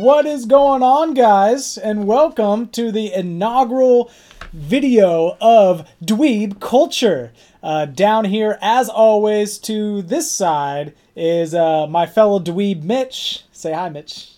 [0.00, 1.76] What is going on, guys?
[1.76, 4.10] And welcome to the inaugural
[4.50, 7.34] video of Dweeb Culture.
[7.62, 13.44] Uh, down here, as always, to this side is uh, my fellow Dweeb Mitch.
[13.52, 14.30] Say hi, Mitch.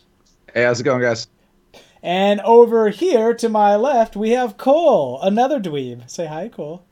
[0.52, 1.28] Hey, how's it going, guys?
[2.02, 6.10] And over here to my left, we have Cole, another Dweeb.
[6.10, 6.82] Say hi, Cole.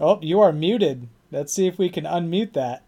[0.00, 1.06] Oh, you are muted.
[1.30, 2.82] Let's see if we can unmute that.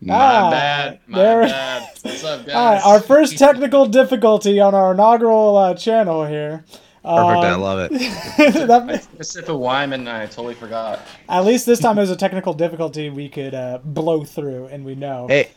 [0.00, 1.00] My Ah, bad.
[1.06, 1.82] My there- bad.
[2.02, 2.54] What's up, guys?
[2.54, 6.64] All right, our first technical difficulty on our inaugural uh, channel here.
[7.02, 7.44] Perfect.
[7.44, 7.92] I Um, love it.
[8.38, 11.00] I that, took a sip of wine and I totally forgot.
[11.28, 14.84] at least this time it was a technical difficulty we could uh, blow through, and
[14.84, 15.26] we know.
[15.28, 15.50] Hey,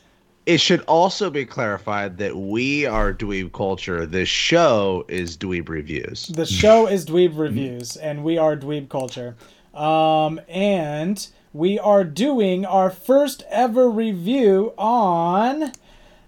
[0.45, 4.05] it should also be clarified that we are Dweeb Culture.
[4.05, 6.27] The show is Dweeb Reviews.
[6.27, 9.35] The show is Dweeb Reviews, and we are Dweeb Culture.
[9.73, 15.71] Um, and we are doing our first ever review on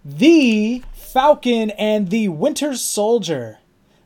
[0.04, 3.60] The Falcon and the Winter Soldier.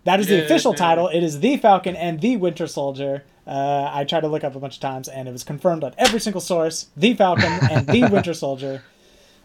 [0.03, 0.41] That is the Yeah.
[0.43, 1.07] official title.
[1.07, 3.23] It is The Falcon and the Winter Soldier.
[3.45, 5.93] Uh, I tried to look up a bunch of times, and it was confirmed on
[5.97, 6.87] every single source.
[6.97, 8.83] The Falcon and the Winter Soldier.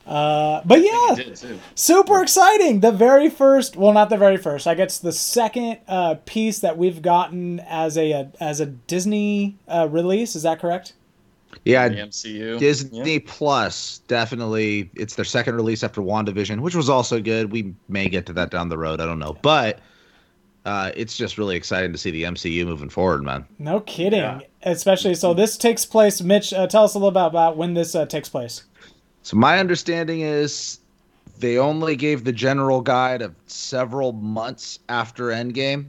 [0.05, 1.15] Uh, but yeah,
[1.77, 6.17] super exciting the very first well not the very first i guess the second uh,
[6.27, 10.95] piece that we've gotten as a, a as a disney uh, release is that correct
[11.65, 12.59] Yeah, The MCU.
[12.59, 13.19] Disney Yeah.
[13.27, 14.91] Plus definitely.
[14.95, 17.53] It's their second release after WandaVision, which was also good.
[17.53, 19.01] We may get to that down the road.
[19.01, 19.79] I don't know, but
[20.65, 23.45] uh, it's just really exciting to see the MCU moving forward, man.
[23.59, 24.41] no kidding Yeah.
[24.63, 27.97] especially so this takes place mitch uh, tell us a little bit about when this
[27.97, 28.63] uh, takes place
[29.23, 30.79] So my understanding is
[31.41, 35.87] they only gave the general guide of several months after Endgame.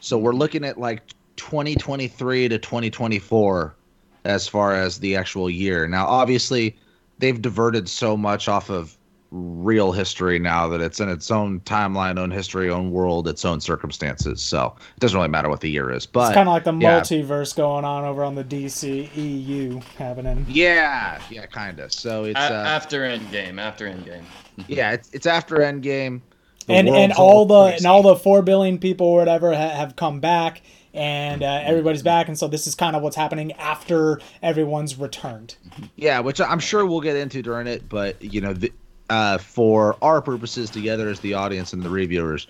[0.00, 1.02] So we're looking at like
[1.36, 3.76] 2023 to 2024
[4.24, 5.86] as far as the actual year.
[5.88, 6.76] Now obviously
[7.18, 8.96] they've diverted so much off of
[9.30, 13.60] real history now that it's in its own timeline, own history, own world, its own
[13.60, 14.42] circumstances.
[14.42, 16.04] So it doesn't really matter what the year is.
[16.04, 17.00] But it's kind of like the yeah.
[17.00, 21.92] multiverse going on over on the dc eu happening Yeah, yeah, kind of.
[21.92, 23.60] So it's A- uh, after Endgame.
[23.60, 24.24] After Endgame.
[24.68, 26.20] yeah, it's it's after Endgame.
[26.66, 27.76] The and and all the crazy.
[27.78, 32.02] and all the four billion people or whatever ha- have come back and uh, everybody's
[32.02, 35.56] back and so this is kind of what's happening after everyone's returned.
[35.96, 38.72] Yeah, which I'm sure we'll get into during it, but you know, the,
[39.08, 42.46] uh, for our purposes together as the audience and the reviewers,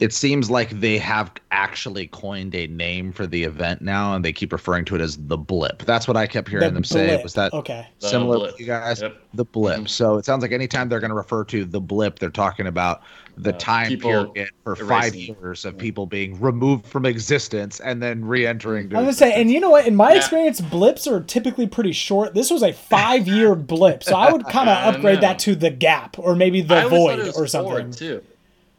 [0.00, 4.32] it seems like they have actually coined a name for the event now, and they
[4.32, 5.84] keep referring to it as the blip.
[5.84, 7.22] That's what I kept hearing The them say.
[7.22, 9.02] Was that okay similar to you guys?
[9.02, 9.16] Yep.
[9.34, 9.80] The blip.
[9.80, 9.88] Mhm.
[9.88, 13.02] So it sounds like anytime they're going to refer to the blip, they're talking about
[13.36, 18.24] the Uh, time period for five years of people being removed from existence and then
[18.24, 18.90] re-entering.
[18.90, 19.86] to I'm gonna say, and you know what?
[19.86, 20.16] In my Yeah.
[20.18, 22.34] experience, blips are typically pretty short.
[22.34, 25.28] This was a five-year blip, so I would kind of upgrade know.
[25.28, 27.92] that to the gap or maybe the always void it was or four, something.
[27.92, 28.20] too.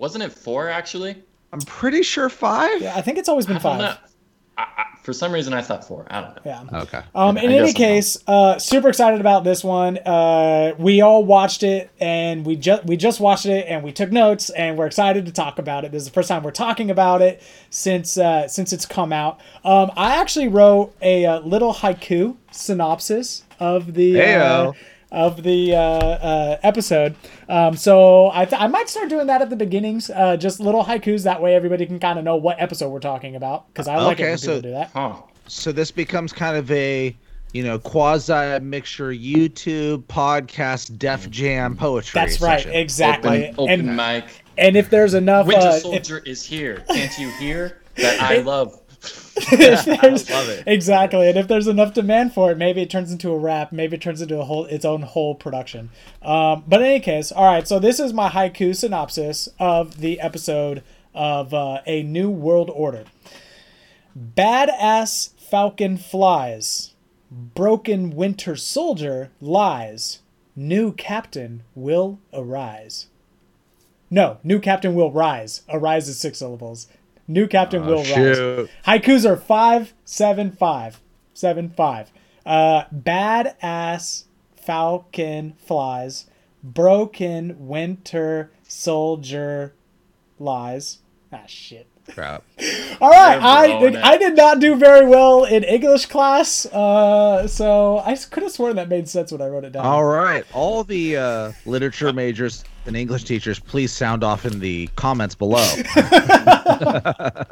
[0.02, 1.16] Wasn't it four actually?
[1.54, 2.82] I'm pretty sure five.
[2.82, 4.00] Yeah, I think it's always been I five.
[4.58, 6.08] I, I, for some reason, I thought four.
[6.10, 6.42] I don't know.
[6.44, 6.82] Yeah.
[6.82, 7.02] Okay.
[7.14, 10.00] Um, in I any case, uh, super excited about this one.
[10.00, 14.12] Uh, we all watched it, and we just we just watched it, and we took
[14.12, 15.92] notes, and we're excited to talk about it.
[15.92, 19.40] This is the first time we're talking about it since uh, since it's come out.
[19.64, 24.76] Um, I actually wrote a, uh little haiku synopsis of the uh, Heyo.
[25.12, 27.16] Of the uh, uh, episode.
[27.50, 30.84] Um, so I, th- I might start doing that at the beginnings, uh, just little
[30.86, 31.24] haikus.
[31.24, 33.68] That way, everybody can kind of know what episode we're talking about.
[33.68, 34.92] Because I like it Okay, when people so- do that.
[34.94, 35.14] Huh.
[35.48, 37.14] So this becomes kind of a,
[37.52, 42.18] you know, quasi mixture YouTube podcast Def Jam poetry.
[42.20, 42.72] That's right, session.
[42.74, 43.50] exactly.
[43.50, 44.26] Open, open and mic.
[44.58, 46.86] and if there's enough, Winter uh, if, Soldier is here.
[46.90, 48.80] Can't you hear that I love?
[49.52, 50.64] there's, love it.
[50.68, 53.72] exactly, and if there's enough demand for it, maybe it turns into a rap.
[53.72, 55.90] Maybe it turns into a whole its own whole production.
[56.22, 57.68] Um, but in any case, all right.
[57.68, 60.84] So this is my haiku synopsis of the episode
[61.14, 63.06] of uh, a New World Order.
[64.18, 66.94] Badass Falcon flies.
[67.30, 70.20] Broken Winter Soldier lies.
[70.56, 73.08] New captain will arise.
[74.10, 75.62] No, new captain will rise.
[75.70, 76.88] Arise is six syllables.
[77.32, 78.08] New captain will rise.
[78.08, 78.70] shoot.
[78.86, 81.00] Haikus are five, seven, five,
[81.34, 82.12] seven, five.
[82.46, 84.26] Uh, badass
[84.56, 86.26] falcon flies.
[86.64, 89.74] Broken winter soldier
[90.40, 91.00] lies.
[91.32, 91.88] Ah, shit.
[92.10, 92.44] Crap.
[93.00, 93.96] All right, I it.
[93.96, 98.76] I did not do very well in English class, uh, so I could have sworn
[98.76, 99.86] that made sense when I wrote it down.
[99.86, 104.88] All right, all the uh, literature majors and English teachers, please sound off in the
[104.96, 105.66] comments below.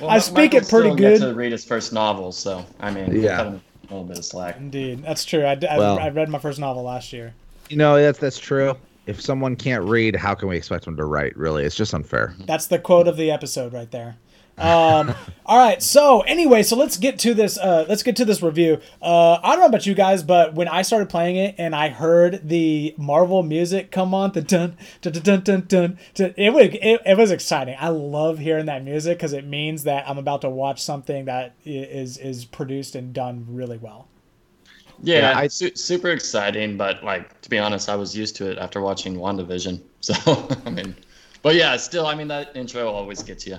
[0.00, 1.20] Well, I speak it pretty still good.
[1.20, 3.42] Got to read his first novel, so I mean, Yeah.
[3.42, 4.56] a little bit of slack.
[4.58, 5.46] Indeed, that's true.
[5.46, 5.98] I, d- I- Well.
[5.98, 7.32] I read my first novel last year.
[7.70, 8.76] You know, that's that's true.
[9.06, 11.36] If someone can't read, how can we expect them to write?
[11.36, 12.34] Really, it's just unfair.
[12.46, 14.16] That's the quote of the episode right there.
[14.56, 15.14] Um,
[15.46, 15.82] all right.
[15.82, 17.58] So anyway, so let's get to this.
[17.58, 18.80] Uh, let's get to this review.
[19.02, 21.88] Uh, I don't know about you guys, but when I started playing it and I
[21.88, 26.52] heard the Marvel music come on, the dun dun dun dun dun, dun, dun it
[26.52, 27.76] was it, it was exciting.
[27.78, 31.54] I love hearing that music because it means that I'm about to watch something that
[31.64, 34.08] is is produced and done really well.
[35.02, 38.50] Yeah, yeah I, su- super exciting, but like to be honest, I was used to
[38.50, 39.82] it after watching WandaVision.
[40.04, 40.94] So I mean,
[41.42, 43.58] but yeah, still, I mean that intro always gets you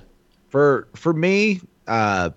[0.56, 2.30] for for me, uh,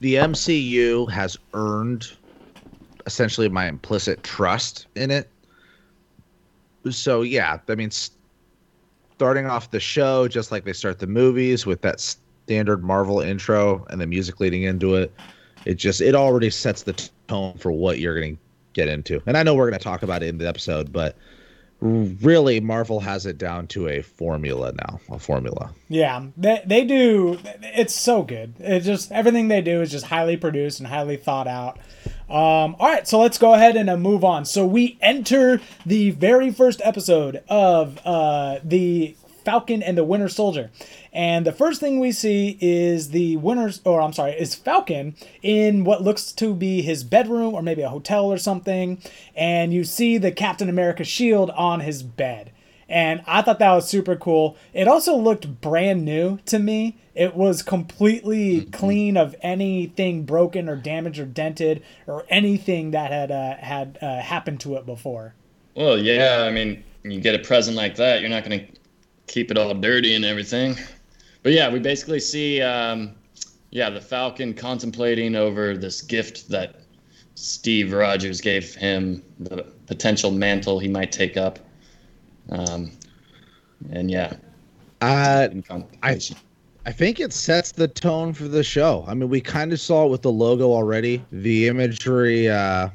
[0.00, 2.06] the MCU has earned
[3.06, 5.30] essentially my implicit trust in it.
[6.90, 7.90] So yeah, I mean,
[9.18, 13.84] starting off the show just like they start the movies with that standard Marvel intro
[13.90, 15.14] and the music leading into it,
[15.66, 18.42] it just it already sets the tone for what you're going to
[18.72, 19.22] get into.
[19.26, 21.16] And I know we're going to talk about it in the episode, but
[21.80, 25.74] really Marvel has it down to a formula now, a formula.
[25.88, 27.38] Yeah, they, they do.
[27.62, 28.54] It's so good.
[28.58, 31.78] It just everything they do is just highly produced and highly thought out.
[32.28, 34.44] Um, all right, so let's go ahead and uh, move on.
[34.46, 40.70] So we enter the very first episode of uh, the Falcon and the Winter Soldier.
[41.12, 45.84] And the first thing we see is the Winter, or I'm sorry, is Falcon in
[45.84, 48.98] what looks to be his bedroom or maybe a hotel or something.
[49.36, 52.50] And you see the Captain America shield on his bed.
[52.88, 54.56] And I thought that was super cool.
[54.74, 56.98] It also looked brand new to me.
[57.14, 58.70] It was completely mm-hmm.
[58.70, 64.20] clean of anything broken or damaged or dented or anything that had uh, had uh,
[64.20, 65.34] happened to it before.
[65.74, 68.66] Well, yeah, I mean, you get a present like that, you're not going to
[69.26, 70.76] keep it all dirty and everything
[71.46, 73.14] but yeah, we basically see, um,
[73.70, 76.80] yeah, the Falcon contemplating over this gift that
[77.36, 81.60] Steve Rogers gave him, the potential mantle he might take up.
[82.50, 82.90] Um,
[83.92, 84.34] and yeah,
[85.02, 85.46] uh,
[86.02, 86.20] I,
[86.84, 89.04] I think it sets the tone for the show.
[89.06, 91.24] I mean, we kind of saw it with the logo already.
[91.30, 92.88] The imagery, uh,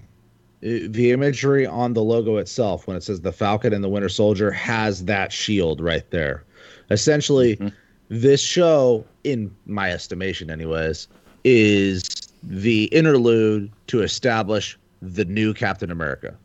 [0.62, 4.52] the imagery on the logo itself, when it says the Falcon and the Winter Soldier,
[4.52, 6.44] has that shield right there.
[6.90, 7.70] Essentially, mm-hmm
[8.12, 11.08] this show, in my estimation, anyways,
[11.46, 12.04] is
[12.44, 16.36] the interlude to establish the new Captain America.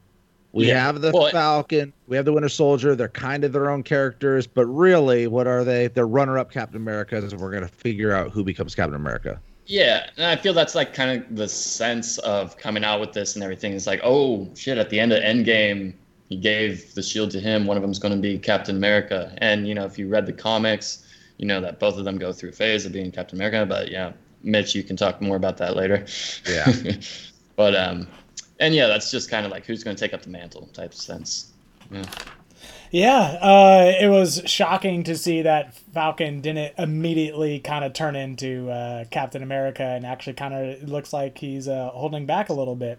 [0.52, 0.80] We yeah.
[0.84, 2.94] have the well, Falcon, we have the Winter Soldier.
[2.94, 5.88] They're kind of their own characters, but really, what are they?
[5.88, 9.40] They're runner-up Captain Americas, and we're gonna figure out who becomes Captain America.
[9.66, 13.34] Yeah, and I feel that's like kind of the sense of coming out with this
[13.34, 13.72] and everything.
[13.72, 14.78] It's like, oh shit!
[14.78, 15.92] At the end of Endgame,
[16.28, 17.66] he gave the shield to him.
[17.66, 20.32] One of them's going to be Captain America, and you know, if you read the
[20.32, 21.04] comics,
[21.38, 23.66] you know that both of them go through phase of being Captain America.
[23.66, 26.06] But yeah, Mitch, you can talk more about that later.
[26.48, 26.72] Yeah.
[27.56, 28.06] but um,
[28.60, 30.92] and yeah, that's just kind of like who's going to take up the mantle type
[30.92, 31.52] of sense.
[31.90, 32.04] Yeah.
[32.90, 38.70] Yeah, uh, it was shocking to see that Falcon didn't immediately kind of turn into
[38.70, 42.76] uh, Captain America and actually kind of looks like he's uh, holding back a little
[42.76, 42.98] bit.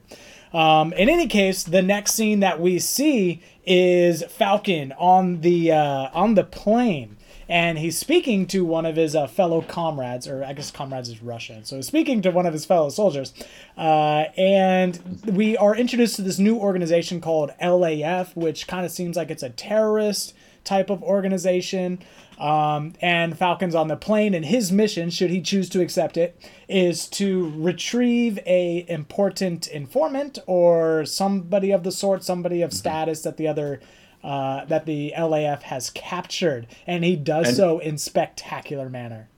[0.53, 6.09] Um, in any case, the next scene that we see is Falcon on the uh,
[6.13, 7.16] on the plane
[7.49, 11.21] and he's speaking to one of his uh, fellow comrades, or I guess comrades is
[11.21, 11.63] Russian.
[11.65, 13.33] So he's speaking to one of his fellow soldiers,
[13.77, 19.15] uh, and we are introduced to this new organization called LAF, which kind of seems
[19.15, 20.33] like it's a terrorist
[20.67, 21.99] type of organization.
[22.37, 26.39] Um, and Falcon's on the plane, and his mission, should he choose to accept it,
[26.69, 32.77] is to retrieve a important informant or somebody of the sort, somebody of mm-hmm.
[32.77, 33.79] status that the other
[34.27, 39.29] uh, that the LAF has captured, and he does and, so in spectacular manner.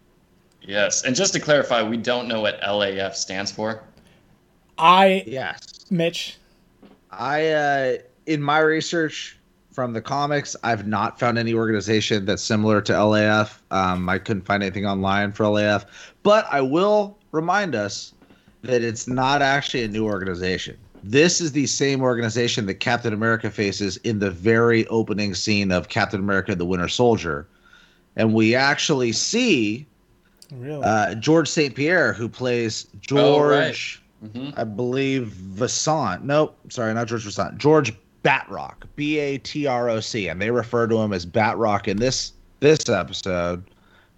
[0.64, 3.84] Yes, and just to clarify, we don't know what LAF stands for.
[4.80, 6.38] I yes, Mitch.
[7.12, 9.38] I uh, in my research
[9.72, 13.62] from the comics, I've not found any organization that's similar to LAF.
[13.70, 15.86] Um, I couldn't find anything online for LAF,
[16.24, 18.14] but I will remind us
[18.64, 20.78] that it's not actually a new organization.
[21.04, 25.90] This is the same organization that Captain America faces in the very opening scene of
[25.90, 27.48] Captain America the Winter Soldier.
[28.16, 29.86] And we actually see
[30.52, 30.84] really?
[30.84, 31.74] uh, George St.
[31.74, 33.74] Pierre, who plays George, oh, right.
[34.24, 34.60] mm-hmm.
[34.60, 36.24] I believe, Vassant.
[36.24, 37.58] Nope, sorry, not George Vassant.
[37.58, 40.28] George Batroc, B A T R O C.
[40.28, 43.64] And they refer to him as Batroc in this this episode.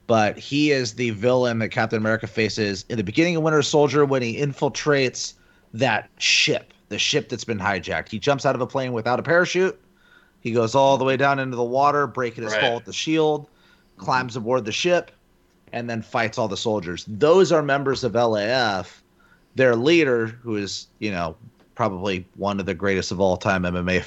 [0.07, 4.03] But he is the villain that Captain America faces in the beginning of Winter Soldier
[4.03, 5.35] when he infiltrates
[5.73, 8.09] that ship, the ship that's been hijacked.
[8.09, 9.79] He jumps out of a plane without a parachute.
[10.41, 12.61] He goes all the way down into the water, breaking his right.
[12.61, 13.47] fall with the shield,
[13.97, 15.11] climbs aboard the ship,
[15.71, 17.05] and then fights all the soldiers.
[17.07, 19.01] Those are members of LAF.
[19.55, 21.35] Their leader, who is, you know,
[21.75, 24.03] probably one of the greatest of all time MMA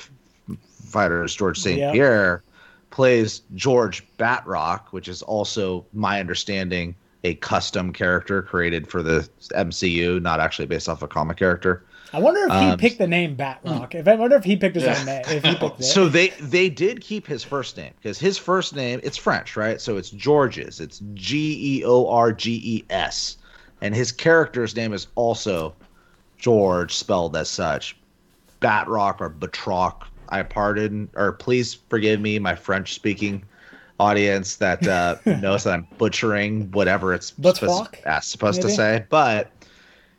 [0.87, 1.79] Fighters, George St.
[1.79, 1.93] Yep.
[1.93, 2.43] Pierre,
[2.91, 6.95] plays George Batroc, which is also my understanding
[7.25, 11.85] a custom character created for the MCU, not actually based off a comic character.
[12.13, 13.95] I wonder if he Um, picked the name Batroc.
[13.95, 14.99] If I wonder if he picked his Yeah.
[14.99, 15.25] own name.
[15.29, 15.85] If he picked it.
[15.85, 19.81] So they they did keep his first name because his first name it's French, right?
[19.81, 20.81] So it's Georges.
[20.81, 23.39] It's G E O R G E S,
[23.81, 25.75] and his character's name is also
[26.39, 27.97] George, spelled as such.
[28.61, 30.03] Batrock or Batroc.
[30.29, 33.45] I pardon or please forgive me, my French speaking
[34.01, 37.97] audience that uh, knows that I'm butchering whatever it's supposed,
[38.31, 39.51] supposed to say, but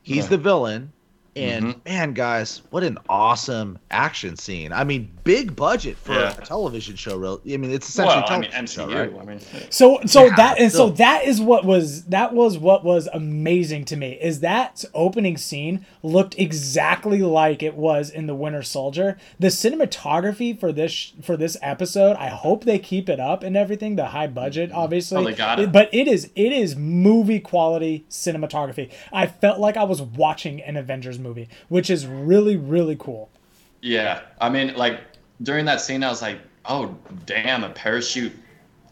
[0.03, 0.29] he's Yeah.
[0.29, 0.91] the villain.
[1.35, 1.85] And Mhm.
[1.85, 4.71] man, guys, what an awesome action scene!
[4.71, 6.33] I mean, big budget for Yeah.
[6.37, 7.17] a television show.
[7.17, 8.93] Real, I mean, it's essentially Well, a I mean, television MCU.
[8.93, 9.21] show, right?
[9.21, 9.39] I mean,
[9.69, 13.83] So so Yeah, that and so that is what was that was what was amazing
[13.85, 19.17] to me is that opening scene looked exactly like it was in the Winter Soldier.
[19.37, 23.97] The cinematography for this for this episode, I hope they keep it up and everything.
[23.97, 25.71] The high budget, obviously, Oh, they got it.
[25.73, 28.89] but it is it is movie quality cinematography.
[29.11, 33.29] I felt like I was watching an Avengers movie, which is really really cool.
[33.81, 34.21] yeah.
[34.39, 35.01] I mean, like
[35.41, 38.31] during that scene, I was like, oh damn, a parachute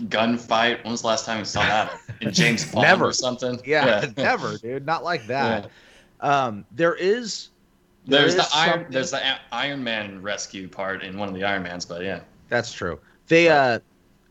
[0.03, 0.83] gunfight.
[0.83, 3.05] When was the last time we saw that in James Bond Never.
[3.07, 3.59] or something?
[3.65, 5.69] Yeah, never, dude, not like that.
[6.21, 7.49] Um, there is
[8.05, 8.73] there There's the Iron.
[8.73, 9.21] something- There's the
[9.51, 12.21] Iron Man rescue part in one of the Iron Mans, but yeah.
[12.49, 12.99] That's true.
[13.27, 13.79] They uh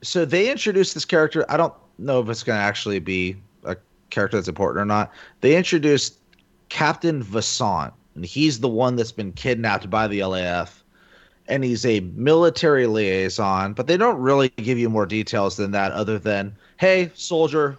[0.02, 1.44] so they introduced this character.
[1.48, 3.76] I don't know if it's gonna actually be a
[4.10, 5.10] character that's important or not.
[5.40, 6.18] They introduced
[6.72, 10.82] Captain Vassant, and he's the one that's been kidnapped by the LAF.
[11.46, 15.92] And he's a military liaison, but they don't really give you more details than that,
[15.92, 17.76] other than, hey, soldier,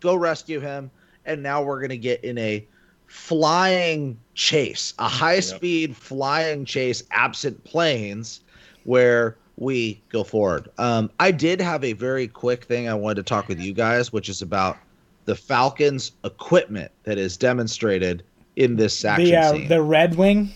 [0.00, 0.90] go rescue him.
[1.24, 2.66] And now we're gonna get in a
[3.06, 8.40] flying chase, a high speed flying chase, absent planes,
[8.82, 10.68] where we go forward.
[10.78, 14.12] Um, I did have a very quick thing I wanted to talk with you guys,
[14.12, 14.78] which is about
[15.26, 18.24] the Falcons' equipment that is demonstrated
[18.56, 19.68] in this action The uh, scene.
[19.68, 20.50] the Red Wing.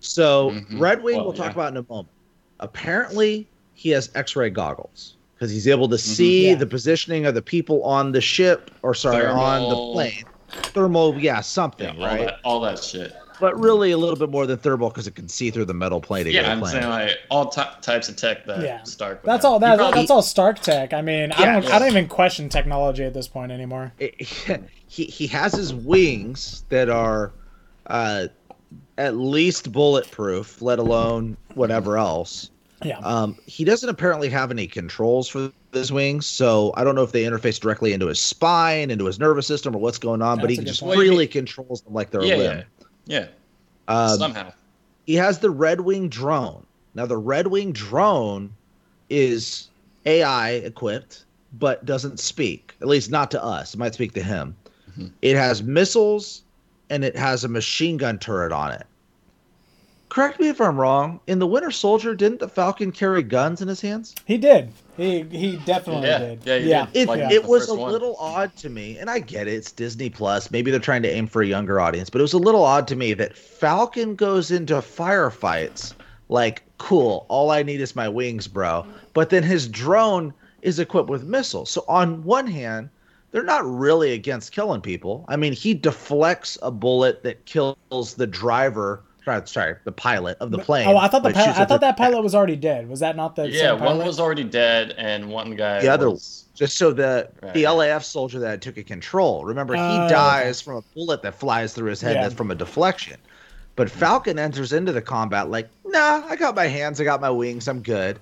[0.00, 0.80] so Mhm.
[0.80, 1.52] Red Wing Well, we'll talk yeah.
[1.52, 2.08] about in a moment.
[2.60, 6.54] Apparently, he has X-ray goggles because he's able to see Yeah.
[6.56, 10.24] the positioning of the people on the ship, or sorry, on the plane.
[10.74, 12.26] Thermal, yeah, something, Yeah, all right?
[12.26, 13.12] that, all that shit.
[13.42, 16.00] But really, a little bit more than thermal because it can see through the metal
[16.00, 16.72] plating Yeah, I'm plane.
[16.74, 18.84] saying like all ty- types of tech that Yeah.
[18.84, 19.20] Stark.
[19.24, 19.52] would That's have.
[19.54, 19.58] all.
[19.58, 20.92] That, probably- that's all Stark tech.
[20.94, 21.66] I mean, I don't.
[21.72, 23.92] I don't even question technology at this point anymore.
[23.98, 24.14] it,
[24.86, 27.32] he he has his wings that are
[27.88, 28.28] uh,
[28.96, 32.48] at least bulletproof, let alone whatever else.
[32.84, 32.98] Yeah.
[32.98, 37.12] Um, he doesn't apparently have any controls for his wings, so I don't know if
[37.12, 40.40] they interface directly into his spine, into his nervous system, or what's going on.
[40.40, 40.96] but he a can good just point.
[40.96, 42.58] freely controls them like they're yeah, a yeah, limb.
[42.58, 42.64] yeah.
[43.88, 44.52] Um, Somehow.
[45.06, 46.66] he has the Red Wing drone.
[46.94, 48.52] Now, the Red Wing drone
[49.10, 49.68] is
[50.06, 51.24] AI equipped,
[51.58, 52.74] but doesn't speak.
[52.80, 53.74] At least not to us.
[53.74, 54.56] It might speak to him.
[54.98, 55.10] Mhm.
[55.22, 56.42] It has missiles
[56.90, 58.86] and it has a machine gun turret on it.
[60.12, 61.20] Correct me if I'm wrong.
[61.26, 64.14] In the Winter Soldier, didn't the Falcon carry guns in his hands?
[64.26, 64.70] He did.
[64.94, 66.42] He he definitely Yeah, did.
[66.44, 66.86] yeah, he yeah.
[66.92, 66.96] did.
[66.96, 67.90] It, Like it was a one.
[67.90, 69.54] little odd to me, and I get it.
[69.54, 70.50] It's Disney Plus.
[70.50, 72.86] Maybe they're trying to aim for a younger audience, but it was a little odd
[72.88, 75.94] to me that Falcon goes into firefights
[76.28, 78.84] like, cool, all I need is my wings, bro.
[79.14, 81.70] But then his drone is equipped with missiles.
[81.70, 82.90] So, on one hand,
[83.30, 85.24] they're not really against killing people.
[85.28, 89.04] I mean, he deflects a bullet that kills the driver.
[89.24, 90.88] Sorry, sorry, the pilot of the plane.
[90.88, 91.50] Oh, I thought the pilot.
[91.50, 92.88] I thought the- that pilot was already dead.
[92.88, 93.96] Was that not the Yeah, same pilot?
[93.98, 95.80] one was already dead, and one guy.
[95.80, 97.54] The other- was, Just so the Right.
[97.54, 99.42] the LAF soldier that took a control.
[99.44, 102.22] Remember, he Oh, dies from a bullet that flies through his head Yeah.
[102.22, 103.16] that's from a deflection.
[103.74, 107.30] But Falcon enters into the combat like, nah, I got my hands, I got my
[107.30, 108.18] wings, I'm good.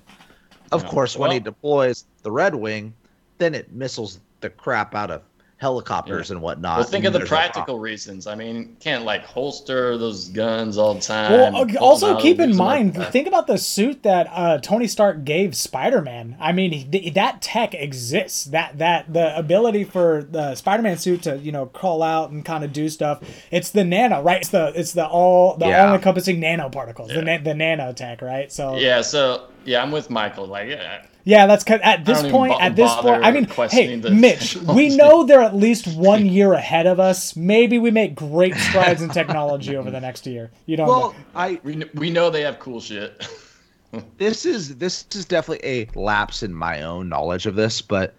[0.71, 0.89] Of Yeah.
[0.89, 2.93] course, when he deploys the Red Wing,
[3.37, 5.21] then it missiles the crap out of
[5.61, 6.79] helicopters and whatnot.
[6.79, 7.51] Well, think and of the there's no problem.
[7.53, 8.25] practical reasons.
[8.25, 11.31] I mean, can't like holster those guns all the time.
[11.31, 14.01] Well, pull uh, them also keep in lose them like mind, think about the suit
[14.01, 16.35] that uh, Tony Stark gave Spider-Man.
[16.39, 18.45] I mean, he, that tech exists.
[18.45, 22.63] That that the ability for the Spider-Man suit to you know crawl out and kind
[22.63, 23.21] of do stuff.
[23.51, 24.37] It's the nano, right?
[24.41, 25.89] It's the it's the all the Yeah.
[25.89, 27.37] all-encompassing nanoparticles, the Yeah.
[27.37, 28.51] na- the nanotech, right?
[28.51, 30.47] So Yeah, so yeah, I'm with Michael.
[30.47, 32.53] Like, yeah, Yeah, that's 'cause at this point.
[32.53, 35.55] bo- At this point, I mean, hey, questioning the Mitch, we oh, know they're at
[35.55, 37.35] least one year ahead of us.
[37.35, 40.51] Maybe we make great strides in technology over the next year.
[40.65, 40.87] You don't.
[40.87, 41.15] Well, know.
[41.35, 43.27] I we we know they have cool shit.
[44.17, 48.15] this is this is definitely a lapse in my own knowledge of this, but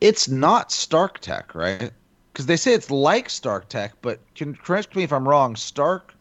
[0.00, 1.90] it's not Stark Tech, right?
[2.32, 5.56] Because they say it's like Stark Tech, but can correct me if I'm wrong.
[5.56, 6.13] Stark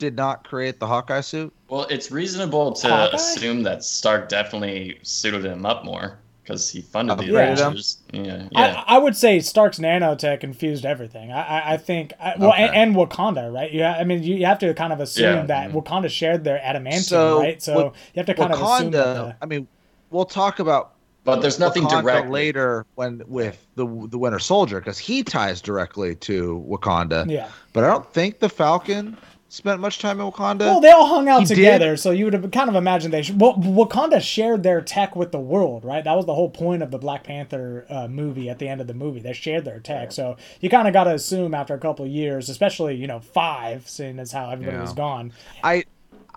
[0.00, 1.52] did not create the Hawkeye suit?
[1.68, 3.14] Well, it's reasonable to Hawkeye?
[3.14, 7.52] assume that Stark definitely suited him up more because he funded the Upgraded him?
[7.52, 7.98] Avengers.
[8.12, 8.82] Yeah, yeah.
[8.88, 11.30] I, I would say Stark's nanotech infused everything.
[11.30, 12.64] I, I, I think, I, well, Okay.
[12.66, 13.70] and, and Wakanda, right?
[13.70, 15.46] You, ha- I mean, you, you have to kind of assume Yeah.
[15.46, 15.78] that mm-hmm.
[15.78, 17.62] Wakanda shared their adamantium, So, right?
[17.62, 19.16] So Wa- you have to kind of assume that.
[19.16, 19.36] Wakanda.
[19.40, 19.68] I mean,
[20.10, 22.30] we'll talk about but there's nothing Wakanda direct.
[22.30, 27.30] later when with the the Winter Soldier because he ties directly to Wakanda.
[27.30, 27.50] Yeah.
[27.74, 29.18] But I don't think the Falcon
[29.50, 30.60] spent much time in Wakanda.
[30.60, 31.54] Well, they all hung out He did?
[31.56, 33.38] together, so you would have kind of imagined they should.
[33.40, 36.02] Well, Wakanda shared their tech with the world, right?
[36.04, 38.48] That was the whole point of the Black Panther uh, movie.
[38.48, 41.04] At the end of the movie, they shared their tech, so you kind of got
[41.04, 44.76] to assume after a couple of years, especially you know five, seeing as how everybody
[44.76, 44.82] Yeah.
[44.82, 45.32] was gone.
[45.62, 45.84] I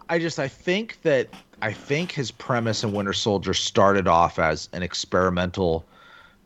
[0.09, 1.29] I just I think that
[1.61, 5.85] I think his premise in Winter Soldier started off as an experimental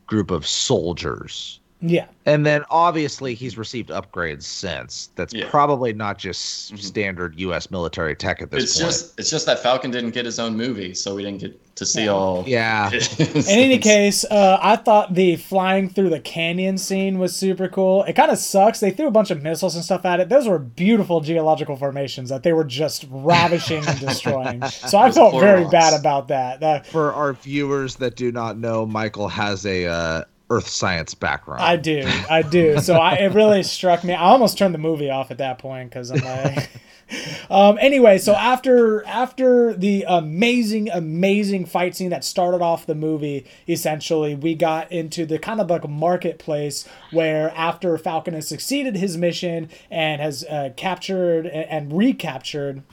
[0.05, 1.59] group of soldiers.
[1.79, 5.09] Yeah, And then obviously he's received upgrades since.
[5.15, 5.47] That's Yeah.
[5.49, 8.91] probably not just standard US military tech at this It's point.
[8.91, 11.85] just it's just that Falcon didn't get his own movie, so we didn't get to
[11.85, 12.11] see Yeah.
[12.13, 12.43] all.
[12.47, 12.89] yeah.
[13.19, 18.03] In any case, uh, I thought the flying through the canyon scene was super cool.
[18.05, 18.79] It kind of sucks.
[18.79, 20.29] They threw a bunch of missiles and stuff at it.
[20.29, 24.63] Those were beautiful geological formations that they were just ravishing and destroying.
[24.65, 25.71] So I felt very rocks.
[25.71, 26.59] bad about that.
[26.61, 31.61] That- For our viewers that do not know, Michael has a uh, earth science background.
[31.61, 32.79] I do, I do.
[32.79, 34.13] So I, it really struck me.
[34.13, 36.69] I almost turned the movie off at that point because I'm like.
[37.49, 43.45] um, anyway, so after after the amazing, amazing fight scene that started off the movie,
[43.67, 49.17] essentially, we got into the kind of like marketplace where after Falcon has succeeded his
[49.17, 52.83] mission and has uh, captured and, and recaptured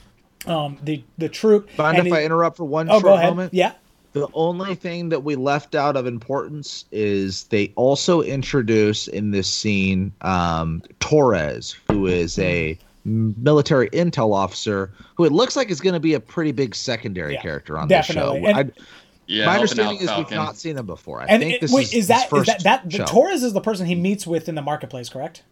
[0.45, 1.69] um, the the troop.
[1.77, 3.29] Mind if he- I interrupt for one Oh, short go ahead.
[3.31, 3.53] moment?
[3.53, 3.73] Yeah.
[4.15, 9.51] The only thing that we left out of importance is they also introduce in this
[9.51, 15.95] scene um, Torres, who is a military intel officer who it looks like is going
[15.95, 18.39] to be a pretty big secondary Yeah, character on definitely.
[18.39, 18.59] this show.
[18.61, 18.81] And- I,
[19.27, 21.21] yeah, my understanding out is we've not seen him before.
[21.21, 22.97] I And think it- this wait, is, is his that is first that that the
[22.97, 23.05] show.
[23.05, 25.43] Torres is the person he meets with in the marketplace, correct?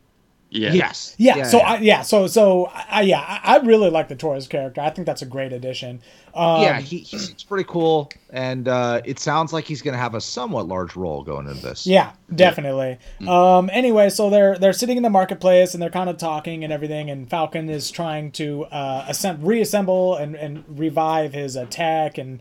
[0.54, 0.72] Yeah.
[0.74, 1.16] Yes.
[1.18, 4.82] Yeah, so I, yeah, so so I, yeah, I, I really like the Torres character.
[4.82, 6.00] I think that's a great addition.
[6.36, 10.00] Um, yeah, he, he seems pretty cool, and uh, it sounds like he's going to
[10.00, 11.88] have a somewhat large role going into this.
[11.88, 13.00] yeah, definitely.
[13.28, 16.72] Um, anyway, so they're they're sitting in the marketplace and they're kind of talking and
[16.72, 22.40] everything, and Falcon is trying to uh, assemb- reassemble and, and revive his attack and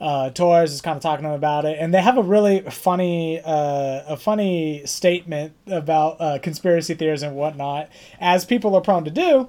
[0.00, 2.60] uh, Torres is kind of talking to him about it, and they have a really
[2.62, 7.88] funny uh, a funny statement about uh, conspiracy theories and whatnot,
[8.20, 9.48] as people are prone to do.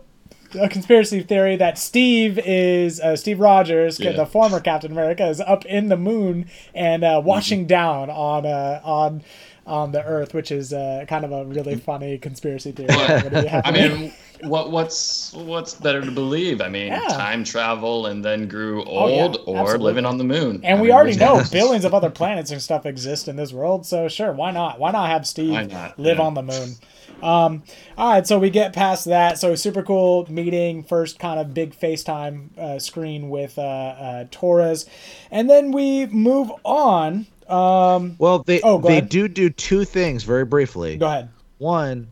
[0.59, 4.13] a conspiracy theory that Steve is uh, Steve Rogers, Yeah.
[4.13, 8.81] the former Captain America, is up in the moon and uh, watching down on uh,
[8.83, 9.21] on
[9.67, 12.87] on the Earth, which is uh, kind of a really funny conspiracy theory.
[12.87, 14.11] that would be I mean,
[14.43, 16.61] what what's what's better to believe?
[16.61, 16.99] I mean, Yeah.
[17.09, 19.85] time travel and then grew Oh, yeah, old, or absolutely.
[19.85, 20.61] living on the moon.
[20.63, 21.45] and I we mean, already know one?
[21.51, 24.79] billions of other planets and stuff exist in this world, so sure, why not?
[24.79, 25.99] Why not have Steve not?
[25.99, 26.23] live Yeah.
[26.25, 26.75] on the moon?
[27.21, 27.63] Um,
[27.97, 29.37] all right, so we get past that.
[29.39, 34.85] So super cool meeting, first kind of big FaceTime uh, screen with uh, uh, Torres,
[35.31, 37.27] and then we move on.
[37.49, 39.09] Um, Well, they Oh, they ahead.
[39.09, 40.97] do do two things very briefly.
[40.97, 41.29] go ahead.
[41.57, 42.07] One,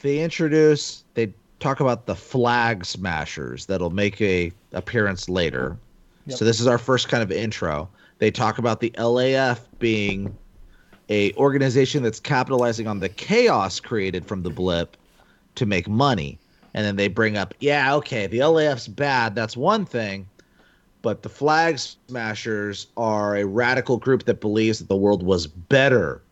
[0.00, 5.76] they introduce they talk about the flag smashers that'll make a appearance later.
[6.26, 6.38] Yep.
[6.38, 7.88] So this is our first kind of intro.
[8.18, 10.34] They talk about the LAF being
[11.08, 14.96] a organization that's capitalizing on the chaos created from the blip
[15.56, 16.38] to make money.
[16.72, 20.28] And then they bring up, yeah, okay, the LAF's bad, that's one thing.
[21.02, 26.22] But the flag smashers are a radical group that believes that the world was better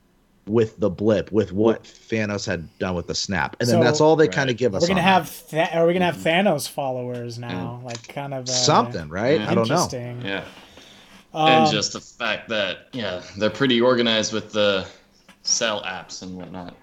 [0.48, 3.56] with the blip, with what Thanos had done with the snap.
[3.60, 4.32] And then So- that's all they Right.
[4.34, 4.82] kind of give us.
[4.82, 7.80] We're gonna on have Th- are we gonna have Thanos followers now?
[7.84, 9.40] Like kind of uh, something, right?
[9.40, 9.50] Yeah.
[9.50, 9.74] I don't know.
[9.84, 10.22] Interesting.
[10.24, 10.44] Yeah,
[11.34, 14.86] Um, and just the fact that yeah, they're pretty organized with the
[15.42, 16.74] cell apps and whatnot.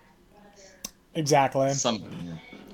[1.13, 1.73] exactly.
[1.73, 2.03] Some.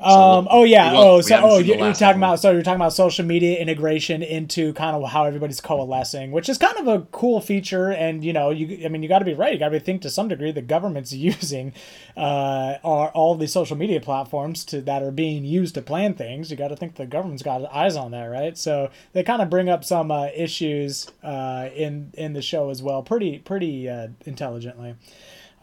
[0.02, 0.48] Um.
[0.50, 0.94] Oh yeah.
[0.96, 4.74] Oh, so oh, you're, you're talking about so you're talking about social media integration into
[4.74, 7.92] kind of how everybody's coalescing, which is kind of a cool feature.
[7.92, 9.54] And you know, you I mean, you got to be right.
[9.54, 11.74] You got to think to some degree the government's using
[12.18, 16.50] uh, are all the social media platforms to that are being used to plan things.
[16.50, 18.58] You got to think the government's got eyes on that, right?
[18.58, 22.82] So they kind of bring up some uh, issues uh, in in the show as
[22.82, 24.96] well, pretty pretty uh, intelligently.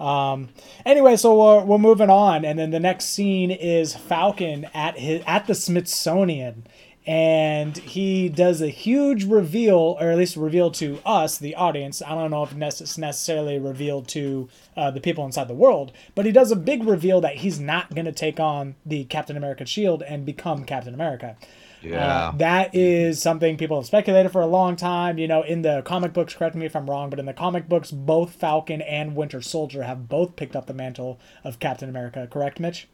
[0.00, 0.50] Um,
[0.86, 5.22] anyway, so we're, we're moving on, and then the next scene is Falcon at his
[5.26, 6.66] at the Smithsonian,
[7.08, 12.02] and he does a huge reveal, or at least reveal to us, the audience.
[12.02, 16.26] I don't know if it's necessarily revealed to uh, the people inside the world, but
[16.26, 19.64] he does a big reveal that he's not going to take on the Captain America
[19.64, 21.36] shield and become Captain America.
[21.82, 22.06] Yeah.
[22.06, 25.18] Uh, that is something people have speculated for a long time.
[25.18, 27.68] You know, in the comic books, correct me if I'm wrong, but in the comic
[27.68, 32.26] books, both Falcon and Winter Soldier have both picked up the mantle of Captain America.
[32.30, 32.88] Correct, Mitch?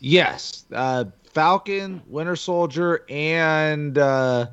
[0.00, 4.46] Yes, uh, Falcon, Winter Soldier, and uh,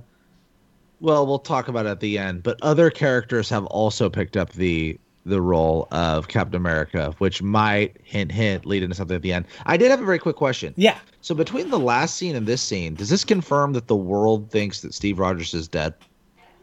[0.99, 2.43] well, we'll talk about it at the end.
[2.43, 7.97] But other characters have also picked up the the role of Captain America, which might
[8.03, 9.45] hint hint lead into something at the end.
[9.65, 10.73] I did have a very quick question.
[10.77, 10.97] Yeah.
[11.21, 14.81] So between the last scene and this scene, does this confirm that the world thinks
[14.81, 15.93] that Steve Rogers is dead?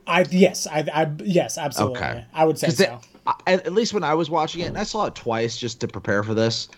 [0.07, 1.98] I yes, I, I yes, absolutely.
[1.98, 2.25] Okay.
[2.35, 2.85] I would say so.
[2.85, 2.90] it-
[3.25, 5.81] I- at, at least when I was watching it, and I saw it twice just
[5.81, 6.68] to prepare for this,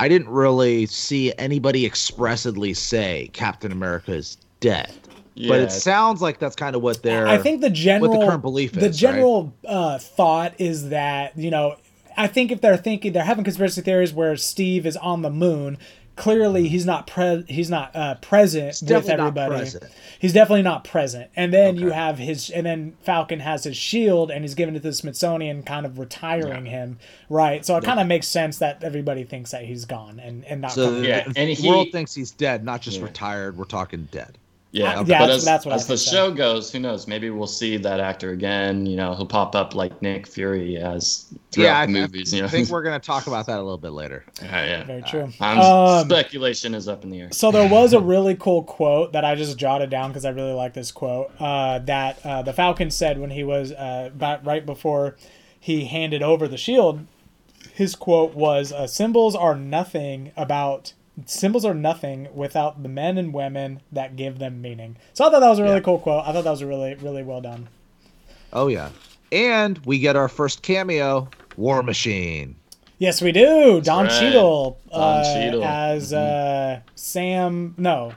[0.00, 4.92] I didn't really see anybody expressly say Captain America is dead.
[5.36, 7.26] But it sounds like that's kind of what they're.
[7.28, 8.94] I think the general current belief the is, right?
[9.12, 11.76] general uh, thought is that you know
[12.16, 15.76] I think if they're thinking they're having conspiracy theories where Steve is on the moon,
[16.16, 19.54] clearly he's not pre- he's not uh, present with definitely not everybody.
[19.60, 19.84] present.
[20.18, 21.30] He's definitely not present.
[21.36, 24.78] And then you have his and then Falcon has his shield and he's giving it
[24.78, 27.66] to the Smithsonian, kind of retiring him, right?
[27.66, 30.72] So it kind of makes sense that everybody thinks that he's gone and and not
[30.72, 33.04] So coming the, Yeah, the and the world he- thinks he's dead, not just Yeah.
[33.04, 33.58] retired.
[33.58, 34.38] We're talking dead.
[34.72, 36.10] Yeah, Uh, yeah, but that's- as, that's what I as the think so.
[36.10, 37.06] show goes, who knows?
[37.06, 38.84] Maybe we'll see that actor again.
[38.84, 42.34] You know, he'll pop up like Nick Fury as throughout yeah, I, the I movies.
[42.34, 44.24] you know, I think we're going to talk about that a little bit later.
[44.42, 44.84] yeah, yeah.
[44.84, 45.32] Very true.
[45.40, 47.28] Um, Um, speculation is up in the air.
[47.32, 50.52] So there was a really cool quote that I just jotted down because I really
[50.52, 54.66] like this quote uh, that uh, the Falcon said when he was uh, about right
[54.66, 55.16] before
[55.58, 57.06] he handed over the shield.
[57.72, 60.92] His quote was, uh, "Symbols are nothing about
[61.24, 65.40] symbols are nothing without the men and women that give them meaning." So I thought
[65.40, 65.80] that was a really Yeah.
[65.80, 66.24] cool quote.
[66.26, 67.68] I thought that was really really well done.
[68.52, 68.90] Oh yeah,
[69.32, 72.56] and we get our first cameo, War Machine.
[72.98, 73.80] Yes, we do.
[73.82, 74.10] Don right.
[74.20, 75.64] Cheadle, Don uh, Cheadle.
[75.64, 77.74] as uh, Sam.
[77.76, 78.12] No,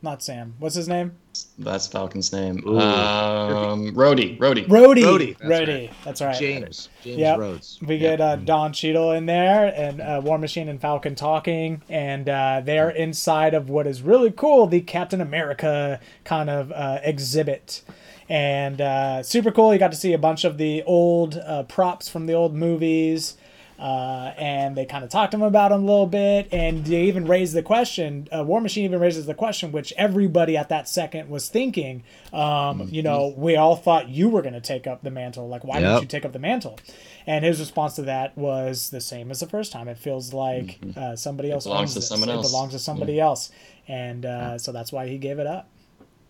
[0.00, 0.54] not Sam.
[0.60, 1.16] What's his name?
[1.58, 2.62] That's Falcon's name.
[2.66, 2.78] Ooh.
[2.80, 4.38] Um, Rhodey.
[4.38, 4.66] Rhodey.
[4.66, 5.02] Rhodey.
[5.04, 5.88] Rhodey, Rhodey.
[5.90, 6.28] that's That's right.
[6.28, 6.38] right.
[6.38, 7.38] James, James Yep.
[7.38, 7.78] Rhodes.
[7.86, 8.00] We Yeah.
[8.10, 12.62] get uh, Don Cheadle in there and uh, War Machine and Falcon talking, and uh,
[12.64, 17.82] they're inside of what is really cool the Captain America kind of uh, exhibit.
[18.28, 19.72] And uh, super cool.
[19.74, 23.36] You got to see a bunch of the old uh, props from the old movies.
[23.82, 27.02] Uh, and they kind of talked to him about him a little bit, and they
[27.02, 28.28] even raised the question.
[28.30, 32.04] Uh, War Machine even raises the question, which everybody at that second was thinking.
[32.32, 35.48] Um, You know, we all thought you were going to take up the mantle.
[35.48, 36.78] Like, why didn't you take up the mantle?
[37.26, 39.88] And his response to that was the same as the first time.
[39.88, 42.08] It feels like uh, somebody else belongs owns to this.
[42.08, 43.50] someone It belongs to somebody else,
[43.88, 45.68] and uh, so that's why he gave it up.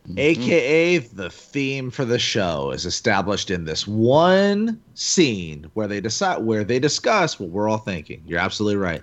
[0.09, 0.19] Mm-hmm.
[0.19, 6.43] AKA the theme for the show is established in this one scene where they decide
[6.43, 8.21] where they discuss what we're all thinking.
[8.27, 9.03] You're absolutely right.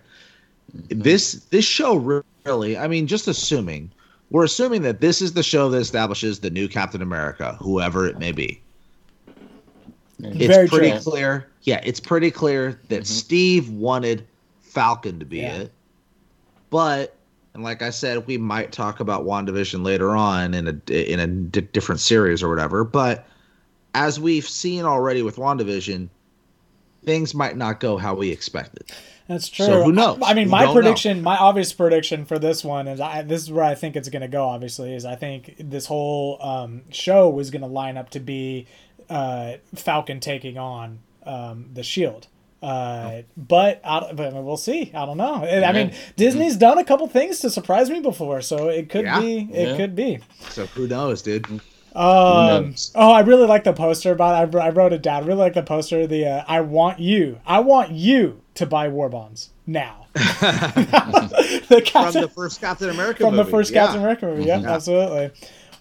[0.75, 1.01] Mm-hmm.
[1.01, 3.91] This this show really, I mean, just assuming
[4.29, 8.19] we're assuming that this is the show that establishes the new Captain America, whoever it
[8.19, 8.61] may be.
[10.21, 10.99] It's Very pretty true.
[10.99, 11.47] clear.
[11.63, 13.03] Yeah, it's pretty clear that mm-hmm.
[13.05, 14.27] Steve wanted
[14.61, 15.55] Falcon to be Yeah.
[15.55, 15.71] it.
[16.69, 17.15] But
[17.53, 21.27] and like I said, we might talk about WandaVision later on in a in a
[21.27, 23.27] different series or whatever, but
[23.93, 26.09] as we've seen already with WandaVision,
[27.03, 28.91] things might not go how we expected.
[29.27, 29.65] That's true.
[29.65, 30.19] So who knows?
[30.23, 30.81] I mean, We my don't know.
[30.81, 34.09] prediction, my obvious prediction for this one is, I, this is where I think it's
[34.09, 34.43] going to go.
[34.45, 38.65] Obviously, is I think this whole um, show was going to line up to be
[39.07, 42.27] uh, Falcon taking on um, the Shield.
[42.61, 44.91] Uh, but, I, but we'll see.
[44.93, 45.45] I don't know.
[45.45, 49.19] I mean, Disney's done a couple things to surprise me before, so it could Yeah.
[49.19, 49.49] be.
[49.53, 49.77] It Yeah.
[49.77, 50.19] could be.
[50.49, 51.47] So who knows, dude?
[51.49, 51.61] Um,
[51.95, 52.91] knows?
[52.95, 55.23] oh, I really like the poster, but I, I wrote it down.
[55.23, 56.05] I really like the poster.
[56.05, 57.39] The uh, I want you.
[57.45, 60.07] I want you to buy war bonds now.
[60.13, 63.85] the From the first Captain America from the first yeah.
[63.85, 64.43] Captain America movie.
[64.43, 65.31] Yeah, absolutely.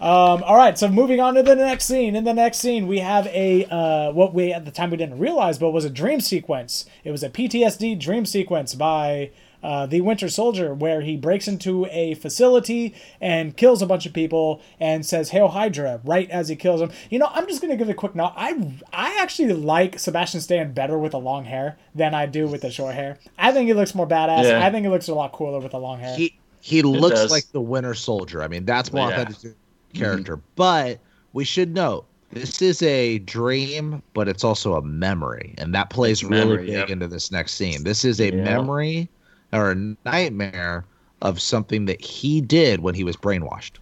[0.00, 2.14] Um, all right, so moving on to the next scene.
[2.14, 5.18] In the next scene, we have a uh, what we at the time we didn't
[5.18, 6.86] realize, but was a dream sequence.
[7.02, 9.30] It was a PTSD dream sequence by
[9.60, 14.12] uh, the Winter Soldier, where he breaks into a facility and kills a bunch of
[14.12, 16.92] people and says "Hail Hydra" right as he kills them.
[17.10, 18.34] You know, I'm just gonna give a quick note.
[18.36, 22.60] I I actually like Sebastian Stan better with the long hair than I do with
[22.60, 23.18] the short hair.
[23.36, 24.44] I think he looks more badass.
[24.44, 24.64] Yeah.
[24.64, 26.14] I think he looks a lot cooler with the long hair.
[26.16, 27.30] he he looks does.
[27.32, 28.44] like the Winter Soldier.
[28.44, 29.22] I mean, that's more Yeah.
[29.22, 29.54] authentic
[29.98, 30.40] to the character.
[30.56, 31.00] But
[31.32, 36.22] we should note this is a dream, but it's also a memory, and that plays
[36.22, 36.90] It's really memory, big yep.
[36.90, 37.84] into this next scene.
[37.84, 38.42] This is a Yeah.
[38.42, 39.08] memory
[39.52, 40.84] or a nightmare
[41.22, 43.72] of something that he did when he was brainwashed.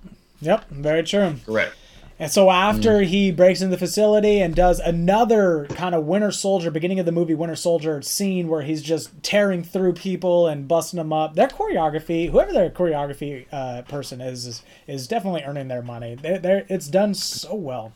[0.40, 1.34] Yep, very true.
[1.44, 1.74] Correct.
[2.18, 6.70] And so after he breaks into the facility and does another kind of Winter Soldier,
[6.70, 10.96] beginning of the movie Winter Soldier scene where he's just tearing through people and busting
[10.96, 11.34] them up.
[11.34, 16.14] Their choreography, whoever their choreography uh, person is, is, is definitely earning their money.
[16.14, 17.92] They're, they're, it's done so well.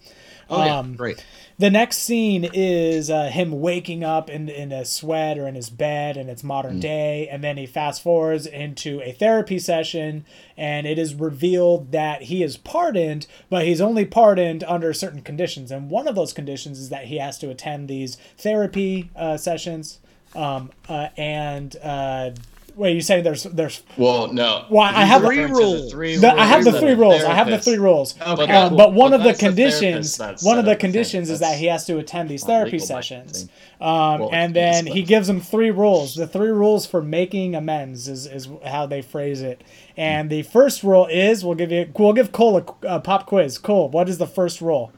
[0.50, 1.24] Oh yeah, Um, great.
[1.58, 5.68] The next scene is uh, him waking up in, in a sweat or in his
[5.68, 7.28] bed, and it's modern day.
[7.30, 10.24] And then he fast forwards into a therapy session,
[10.56, 15.70] and it is revealed that he is pardoned, but he's only pardoned under certain conditions.
[15.70, 19.98] And one of those conditions is that he has to attend these therapy uh, sessions.
[20.34, 22.30] Um, uh, and uh,
[22.76, 24.64] wait, you say there's there's Well, no.
[24.70, 25.92] Well, I have- referring to Three rules.
[25.92, 27.22] three the, I have the three rules.
[27.24, 28.14] I have the three rules.
[28.20, 28.78] Okay, Um, cool.
[28.78, 31.66] but one Well, of the that's the conditions, one of the conditions is that he
[31.66, 33.48] has to attend these therapy sessions.
[33.80, 36.14] Um, Well, and then he gives him three rules.
[36.14, 39.62] The three rules for making amends is, is how they phrase it.
[39.96, 43.58] And the first rule is we'll give you we'll give Cole a, a pop quiz.
[43.58, 44.92] Cole, what is the first rule?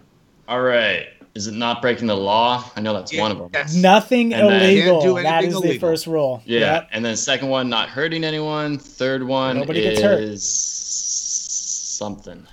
[0.48, 1.06] All right.
[1.34, 2.62] Is it not breaking the law?
[2.76, 3.48] I know that's one of them.
[3.54, 3.74] Yes.
[3.74, 5.00] Nothing And illegal.
[5.00, 6.42] Can't do that anything the first rule.
[6.44, 6.60] Yeah.
[6.60, 6.88] Yep.
[6.92, 8.78] And then second one, not hurting anyone.
[8.78, 10.38] Third one Nobody is gets hurt.
[10.40, 12.46] something.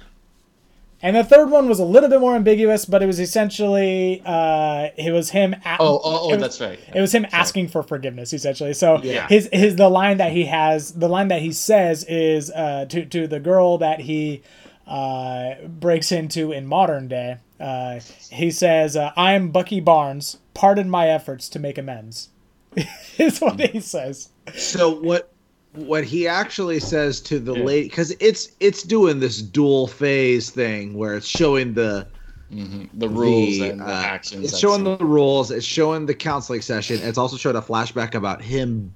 [1.01, 4.89] And the third one was a little bit more ambiguous, but it was essentially uh,
[4.97, 5.53] it was him.
[5.65, 6.79] a- Oh, oh, oh was- that's right.
[6.93, 8.73] It was him asking for forgiveness, essentially.
[8.73, 9.27] So Yeah.
[9.27, 13.05] his his the line that he has, the line that he says is uh, to
[13.05, 14.41] to the girl that he
[14.87, 17.37] uh, breaks into in modern day.
[17.59, 17.99] Uh,
[18.31, 20.37] he says, uh, "I am Bucky Barnes.
[20.53, 22.29] Pardon my efforts to make amends."
[23.17, 24.29] is what he says.
[24.55, 25.31] So what
[25.73, 27.63] what he actually says to the Yeah.
[27.63, 32.07] lady because it's it's doing this dual phase thing where it's showing the
[32.51, 34.45] The rules the, and the uh, actions.
[34.45, 35.51] It's showing some- the rules.
[35.51, 36.99] It's showing the counseling session.
[37.03, 38.93] It's also showing a flashback about him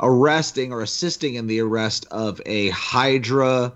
[0.00, 3.72] arresting or assisting in the arrest of a Hydra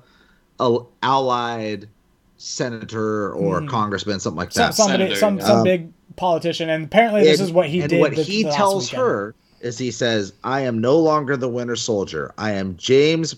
[0.59, 1.89] al- allied
[2.39, 3.69] senator or Mhm.
[3.69, 4.75] congressman, something like Some, that.
[4.75, 5.45] somebody, Senator, some yeah.
[5.47, 8.01] some Um, big politician, and apparently this And- is what he and did.
[8.01, 9.03] what the- he the tells weekend.
[9.03, 12.33] her is he says, "I am no longer the Winter Soldier.
[12.39, 13.35] I am James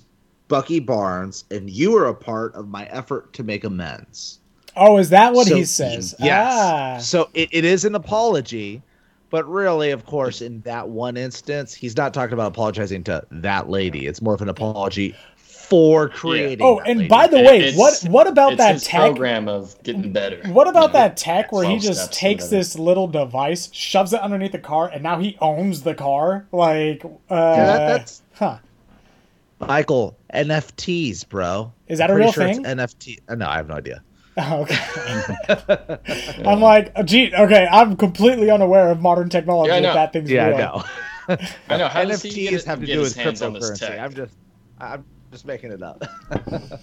[0.48, 4.38] Bucky Barnes, and you are a part of my effort to make amends."
[4.76, 6.14] Oh, is that what So- he says?
[6.20, 6.52] Yes.
[6.56, 6.98] Ah.
[7.00, 8.82] So it, it is an apology,
[9.30, 13.68] but really, of course, in that one instance, he's not talking about apologizing to that
[13.70, 14.06] lady.
[14.06, 15.14] It's more of an apology
[15.70, 16.66] for creating.
[16.66, 17.08] Oh, that and lady.
[17.08, 19.00] by the way, it's- what what about it's that tech?
[19.00, 20.42] program of getting better.
[20.52, 20.92] What about you know?
[20.94, 25.02] that tech where he just takes this little device, shoves it underneath the car, and
[25.02, 26.46] now he owns the car?
[26.52, 28.58] Like, uh, Yeah, that- that's huh?
[29.60, 31.72] Michael NFTs, bro.
[31.86, 32.64] Is that a Pretty real sure thing?
[32.64, 33.18] It's NFT.
[33.28, 34.02] uh, No, I have no idea.
[34.38, 36.42] Oh, okay.
[36.46, 37.68] I'm like, oh, gee, okay.
[37.70, 39.68] I'm completely unaware of modern technology.
[39.70, 39.92] Yeah, I know.
[39.94, 40.56] that thing's Yeah, real.
[40.56, 41.38] I know.
[41.68, 41.88] I know.
[41.88, 44.00] How does he NFTs get, have to get do with hands on this cryptocurrency.
[44.02, 44.34] I'm just,
[44.80, 46.02] I'm just making it up.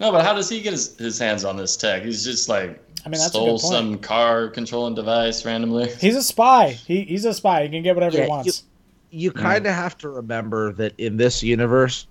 [0.00, 2.02] No, but how does he get his, his hands on this tech?
[2.04, 5.90] He's just like I mean, that's stole some car controlling device randomly.
[6.00, 6.70] He's a spy.
[6.70, 7.64] He, he's a spy.
[7.64, 8.64] He can get whatever Yeah, he wants.
[9.10, 12.06] you kind of have to remember that in this universe,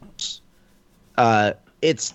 [1.17, 2.13] uh, it's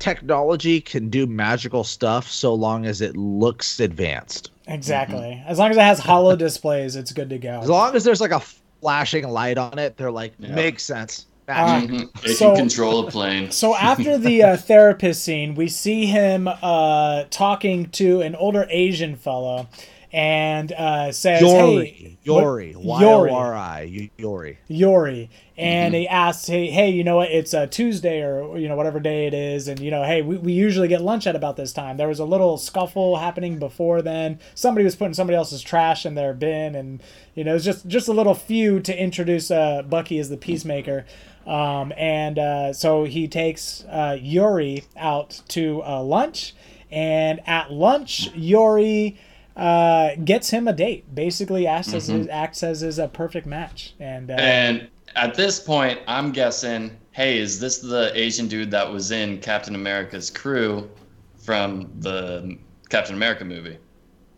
[0.00, 4.50] technology can do magical stuff so long as it looks advanced.
[4.66, 5.40] Exactly.
[5.46, 7.60] As long as it has hollow displays, it's good to go.
[7.60, 10.52] As long as there's like a flashing light on it, they're like Yeah.
[10.54, 11.26] makes sense.
[11.48, 12.08] Mhm.
[12.24, 13.50] It So- can control a plane.
[13.50, 19.16] So after the uh, therapist scene, we see him uh, talking to an older Asian
[19.16, 19.68] fellow,
[20.14, 24.58] and uh, says, Yori, "Hey, Yori, what- Y O R I, Yori.
[24.68, 27.30] Yori, and he asks, "Hey, hey, you know what?
[27.30, 30.36] It's a Tuesday or you know whatever day it is, and you know, hey, we,
[30.36, 31.96] we usually get lunch at about this time.
[31.96, 34.38] There was a little scuffle happening before then.
[34.54, 37.02] Somebody was putting somebody else's trash in their bin, and
[37.34, 41.04] you know, it's just just a little feud to introduce uh, Bucky as the peacemaker."
[41.46, 46.54] Um, and uh, so he takes uh, Yuri out to uh, lunch,
[46.90, 49.18] and at lunch, Yuri
[49.56, 51.14] uh, gets him a date.
[51.14, 55.58] Basically, acts as his, acts as his a perfect match, and uh, And at this
[55.60, 60.88] point, I'm guessing, hey, is this the Asian dude that was in Captain America's crew
[61.36, 62.56] from the
[62.88, 63.78] Captain America movie,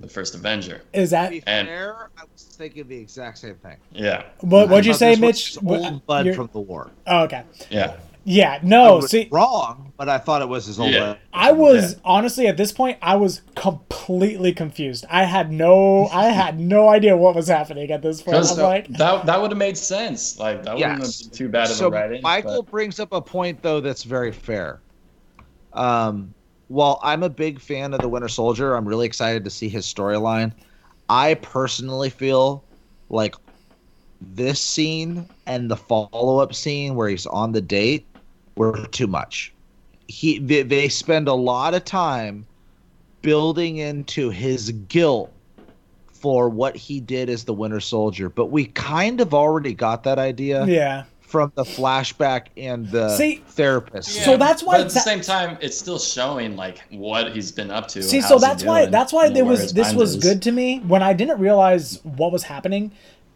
[0.00, 0.82] the first Avenger?
[0.92, 3.76] is that To be And- fair, I was thinking the exact same thing.
[3.92, 4.68] Yeah, what?
[4.68, 5.46] What'd I you say, this was Mitch?
[5.80, 6.90] his old bud You're- from the war.
[7.06, 7.42] oh, okay.
[7.70, 7.96] yeah.
[8.26, 8.52] Yeah.
[8.54, 8.96] I No.
[8.96, 11.00] was See, wrong, but I thought it was his old Yeah.
[11.00, 11.18] bud.
[11.34, 15.04] I was honestly at this point, I was completely confused.
[15.10, 18.36] I had no, I had no idea what was happening at this point.
[18.36, 20.38] I was Because like, that that would have made sense.
[20.38, 21.20] Like that wouldn't Yes.
[21.20, 22.22] have been too bad of so a write-in.
[22.22, 24.80] Michael but- brings up a point though that's very fair.
[25.74, 26.32] Um,
[26.74, 29.86] while I'm a big fan of the Winter Soldier, I'm really excited to see his
[29.86, 30.52] storyline.
[31.08, 32.64] I personally feel
[33.08, 33.36] like
[34.20, 38.08] this scene and the follow-up scene where he's on the date
[38.56, 39.54] were too much.
[40.08, 42.44] He they, they spend a lot of time
[43.22, 45.32] building into his guilt
[46.12, 50.18] for what he did as the Winter Soldier, but we kind of already got that
[50.18, 51.04] idea Yeah.
[51.34, 54.08] From the flashback and the See- therapist.
[54.24, 57.50] So that's why But at the that- same time, it's still showing like what he's
[57.50, 58.04] been up to.
[58.04, 60.22] See, so that's why that's why there was this was is.
[60.22, 62.92] good to me when I didn't realize what was happening.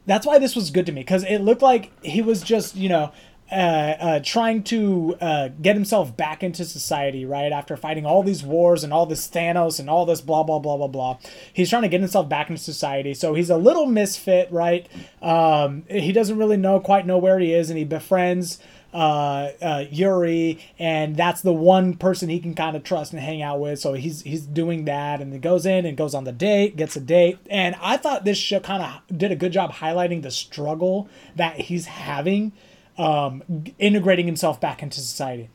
[0.07, 2.89] That's why this was good to me because it looked like he was just you
[2.89, 3.11] know
[3.51, 8.43] uh, uh, trying to uh, get himself back into society right after fighting all these
[8.43, 11.19] wars and all this Thanos and all this blah blah blah blah blah.
[11.53, 14.87] He's trying to get himself back into society, so he's a little misfit, right?
[15.23, 18.59] Um, he doesn't really know quite know where he is, and he befriends
[18.93, 23.43] uh, uh, Yuri, and that's the one person he can kind of trust and hang
[23.43, 23.79] out with.
[23.79, 26.97] So he's he's doing that, and he goes in and goes on the date, gets
[26.97, 30.31] a date, and I thought this show kind of did a good job highlighting the
[30.31, 32.53] struggle that he's having,
[32.99, 33.43] um,
[33.79, 35.49] integrating himself back into society.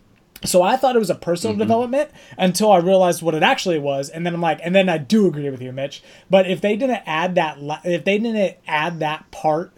[0.46, 4.10] So I thought it was a personal development until I realized what it actually was,
[4.10, 6.04] and then I'm like, and then I do agree with you, Mitch.
[6.30, 9.72] But if they didn't add that, la- if they didn't add that part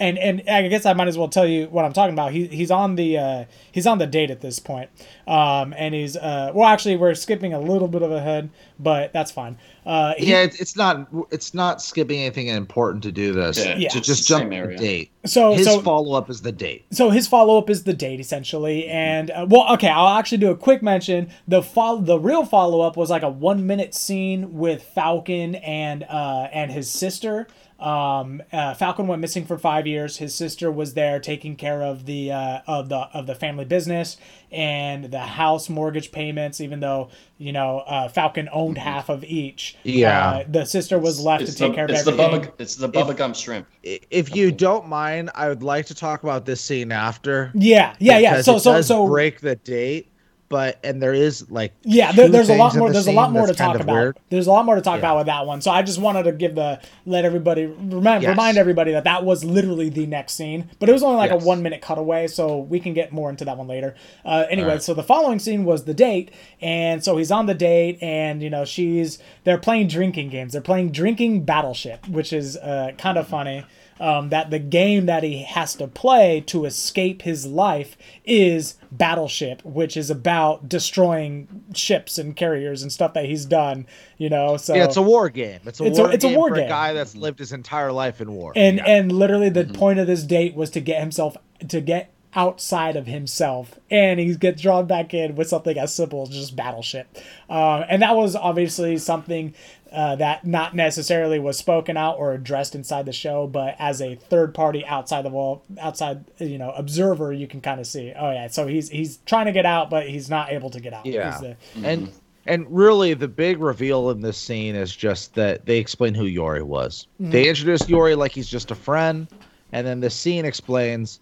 [0.00, 2.32] and and I guess I might as well tell you what I'm talking about.
[2.32, 4.90] He he's on the uh, he's on the date at this point,
[5.28, 9.30] um, and he's uh, well actually we're skipping a little bit of ahead, but that's
[9.30, 9.58] fine.
[9.86, 13.64] Uh, he- yeah, it's, it's not it's not skipping anything important to do this.
[13.64, 13.88] Yeah, Yeah.
[13.90, 15.10] to just jump to the date.
[15.24, 16.86] so His so follow up is the date.
[16.90, 20.50] so his follow up is the date essentially, and uh, well, okay, I'll actually do
[20.50, 21.28] a quick mention.
[21.48, 26.04] The follow, the real follow up was like a one minute scene with Falcon and
[26.04, 27.46] uh, and his sister.
[27.80, 30.18] Um, uh, Falcon went missing for five years.
[30.18, 34.16] His sister was there taking care of the uh, of the of the family business
[34.52, 36.60] and the house mortgage payments.
[36.60, 40.28] Even though you know uh, Falcon owned half of each, Yeah.
[40.30, 42.50] uh, the sister was left It's to take the, care of it's the everything.
[42.50, 43.66] bubba, it's the bubba gum shrimp.
[43.82, 47.50] If you don't mind, I would like to talk about this scene after.
[47.54, 48.42] yeah, yeah, yeah.
[48.42, 50.12] So it so does so break the date,
[50.50, 52.88] but and there is like Yeah, there, there's a lot more.
[52.88, 53.92] the There's a lot more to talk about.
[53.94, 54.18] weird.
[54.30, 54.98] There's a lot more to talk Yeah.
[55.12, 55.62] about with that one.
[55.62, 58.30] So I just wanted to give the let everybody remind Yes.
[58.30, 61.42] remind everybody that that was literally the next scene, but it was only like Yes.
[61.42, 63.94] a one minute cutaway, so we can get more into that one later.
[64.24, 64.82] Uh, anyway, Alright.
[64.82, 68.50] so the following scene was the date, and so he's on the date, and you
[68.50, 70.50] know she's they're playing drinking games.
[70.52, 73.64] They're playing drinking battleship, which is uh, kind of funny.
[74.00, 79.64] Um, that the game that he has to play to escape his life is Battleship,
[79.64, 83.86] which is about destroying ships and carriers and stuff that he's done.
[84.18, 85.60] You know, so yeah, it's a war game.
[85.64, 86.64] It's a It's a- war it's a game war for game.
[86.66, 88.52] a guy that's lived his entire life in war.
[88.56, 88.84] and Yeah.
[88.86, 91.36] and literally the point of this date was to get himself
[91.68, 96.22] to get outside of himself and he gets drawn back in with something as simple
[96.22, 97.08] as just battleship
[97.48, 99.52] um, and that was obviously something
[99.92, 104.14] uh, that not necessarily was spoken out or addressed inside the show but as a
[104.14, 108.30] third party outside the wall outside you know observer you can kind of see oh
[108.30, 111.04] yeah so he's he's trying to get out but he's not able to get out
[111.06, 111.38] Yeah.
[111.40, 112.12] the- and
[112.46, 116.62] and really the big reveal in this scene is just that they explain who Yori
[116.62, 117.06] was.
[117.20, 117.30] Mm-hmm.
[117.32, 119.28] They introduce Yori like he's just a friend,
[119.72, 121.20] and then the scene explains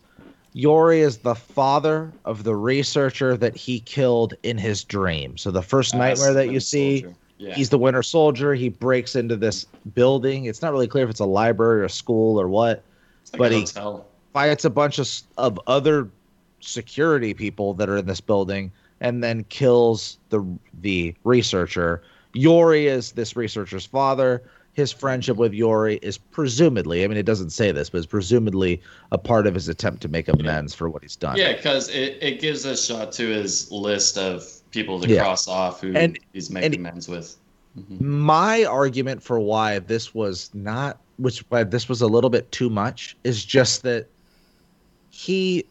[0.53, 5.37] Yori is the father of the researcher that he killed in his dream.
[5.37, 7.17] So the first nightmare that you Winter see, Soldier.
[7.39, 7.55] Yeah.
[7.55, 8.55] he's the Winter Soldier.
[8.55, 10.47] He breaks into this building.
[10.47, 12.83] It's not really clear if it's a library or a school or what.
[13.33, 14.07] Like but he- hotel.
[14.33, 16.09] fights a bunch of of other
[16.61, 20.45] security people that are in this building and then kills the
[20.81, 22.03] the researcher.
[22.35, 24.43] Yori is this researcher's father.
[24.73, 28.81] His friendship with Yori is presumably, I mean, it doesn't say this, but it's presumably
[29.11, 31.37] a part of his attempt to make amends for what he's done.
[31.37, 35.23] Yeah, because it, it gives a shot to his list of people to Yeah.
[35.23, 37.37] cross off who And- he's making and- amends with.
[37.79, 38.09] Mm-hmm.
[38.09, 42.69] My argument for why this was not, which why this was a little bit too
[42.71, 44.07] much, is just that
[45.11, 45.65] he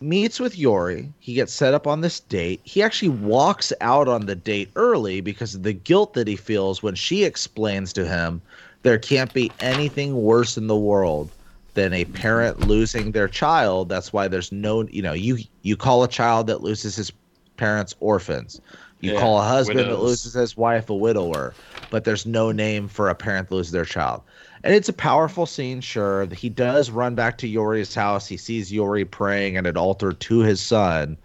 [0.00, 1.12] meets with Yori.
[1.20, 2.60] He gets set up on this date.
[2.64, 6.82] He actually walks out on the date early because of the guilt that he feels
[6.82, 8.40] when she explains to him
[8.82, 11.30] there can't be anything worse in the world
[11.74, 13.88] than a parent losing their child.
[13.88, 17.10] That's why there's no, you know, you you call a child that loses his
[17.56, 18.60] parents orphans.
[19.00, 21.54] You Yeah, call a husband that loses his wife a widower,
[21.90, 24.22] but there's no name for a parent that loses their child.
[24.64, 26.26] And it's a powerful scene, sure.
[26.26, 28.26] He does run back to Yori's house.
[28.26, 31.16] He sees Yori praying at an altar to his son.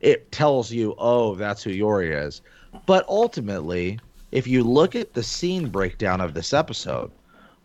[0.00, 2.42] It tells you, oh, that's who Yori is.
[2.86, 3.98] But ultimately,
[4.30, 7.10] if you look at the scene breakdown of this episode,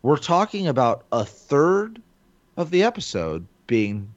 [0.02, 2.02] we're talking about a third
[2.58, 4.12] of the episode being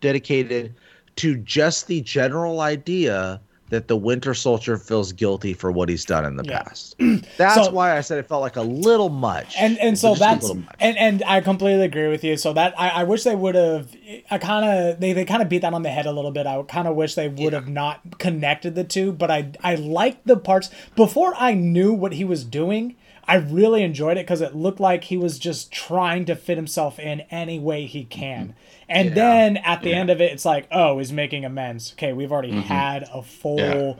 [0.00, 0.74] dedicated
[1.16, 3.40] to just the general idea
[3.70, 6.62] that the Winter Soldier feels guilty for what he's done in the Yeah.
[6.62, 6.94] past.
[7.38, 9.54] That's So- why I said it felt like a little much.
[9.58, 10.66] and and so that's and
[10.98, 12.36] and I completely agree with you.
[12.36, 13.88] So that I, I wish they would have
[14.30, 16.46] I kind of they, they kind of beat that on the head a little bit.
[16.46, 20.26] I kind of wish they would have not connected the two, but I I liked
[20.26, 22.96] the parts before I knew what he was doing.
[23.32, 26.98] I really enjoyed it because it looked like he was just trying to fit himself
[26.98, 28.54] in any way he can.
[28.90, 29.14] And Yeah.
[29.14, 31.94] then at the end of it, it's like, oh, he's making amends.
[31.96, 33.94] Okay, we've already had a full Yeah.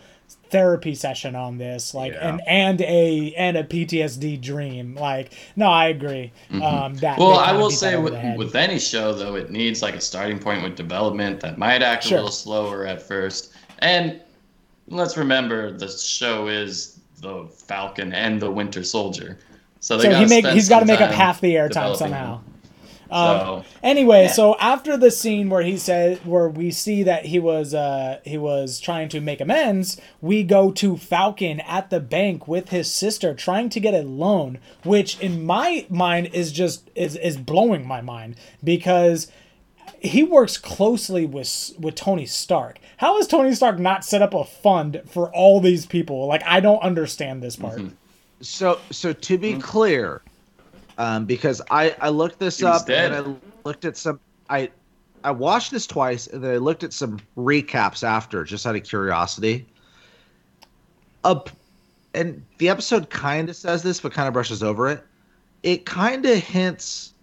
[0.51, 2.28] therapy session on this, like, Yeah.
[2.28, 4.97] and and a and a PTSD dream.
[4.97, 6.30] Like, no, I agree.
[6.51, 10.01] Um, that Well, I will say with, with any show though, it needs like a
[10.03, 12.18] starting point with development that might act Sure.
[12.18, 13.55] a little slower at first.
[13.78, 14.20] And
[14.89, 19.39] let's remember the show is the Falcon and the Winter Soldier.
[19.81, 22.41] So they so he make, he's got to make up half the airtime somehow.
[23.11, 24.33] Um, So Anyway, Yeah.
[24.33, 28.39] so after the scene where he said where we see that he was uh he
[28.39, 33.35] was trying to make amends, we go to Falcon at the bank with his sister
[33.35, 38.01] trying to get a loan, which in my mind is just is is blowing my
[38.01, 39.31] mind because
[40.03, 42.78] he works closely with with Tony Stark.
[42.98, 46.26] How has Tony Stark not set up a fund for all these people?
[46.26, 47.86] Like I don't understand this part.
[48.40, 49.40] So so to Mm-hmm.
[49.40, 50.24] be clear,
[50.98, 53.14] um, because I I looked this He up and.
[53.14, 53.22] I
[53.64, 54.72] looked at some I
[55.24, 58.84] I watched this twice and then I looked at some recaps after just out of
[58.84, 59.68] curiosity.
[61.24, 61.50] Up
[62.14, 65.05] and the episode kind of says this but kind of brushes over it.
[65.62, 67.14] It kind of hints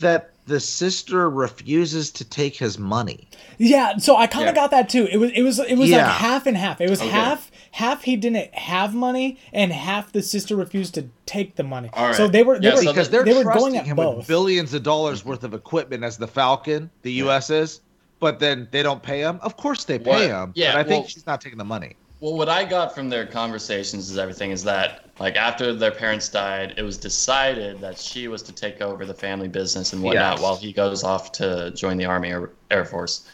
[0.00, 3.28] that the sister refuses to take his money.
[3.58, 4.62] Yeah, so I kind of Yeah.
[4.62, 5.08] got that too.
[5.10, 6.06] It was it was it was Yeah.
[6.06, 6.80] like half and half.
[6.80, 7.10] It was Okay.
[7.10, 11.90] half half he didn't have money and half the sister refused to take the money.
[11.92, 13.86] All So they were they Yeah, were so because they're they were trusting going at
[13.86, 14.18] him both.
[14.18, 17.50] with billions of dollars worth of equipment as the Falcon, the U.S.
[17.50, 17.80] is,
[18.20, 19.38] but then they don't pay him.
[19.42, 20.20] Of course they pay What?
[20.30, 20.52] him.
[20.54, 21.96] Yeah, but I think she's not taking the money.
[22.20, 26.28] Well, what I got from their conversations is everything is that like after their parents
[26.28, 30.34] died, it was decided that she was to take over the family business and whatnot
[30.34, 30.42] Yes.
[30.42, 33.28] while he goes off to join the army or air force,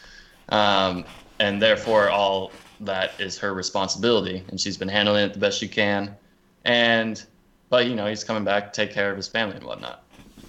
[0.49, 1.05] um,
[1.39, 5.67] and therefore all that is her responsibility, and she's been handling it the best she
[5.67, 6.17] can,
[6.65, 7.25] and
[7.69, 10.03] but you know he's coming back to take care of his family and whatnot.